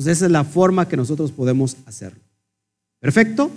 [0.00, 2.22] Entonces esa es la forma que nosotros podemos hacerlo.
[3.00, 3.50] ¿Perfecto?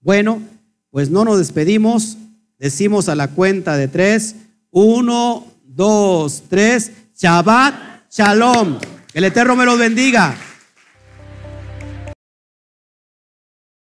[0.00, 0.42] Bueno,
[0.90, 2.16] pues no nos despedimos.
[2.58, 4.34] Decimos a la cuenta de tres.
[4.72, 6.90] Uno, dos, tres.
[7.16, 8.80] Shabbat, shalom.
[9.12, 10.36] Que el Eterno me los bendiga.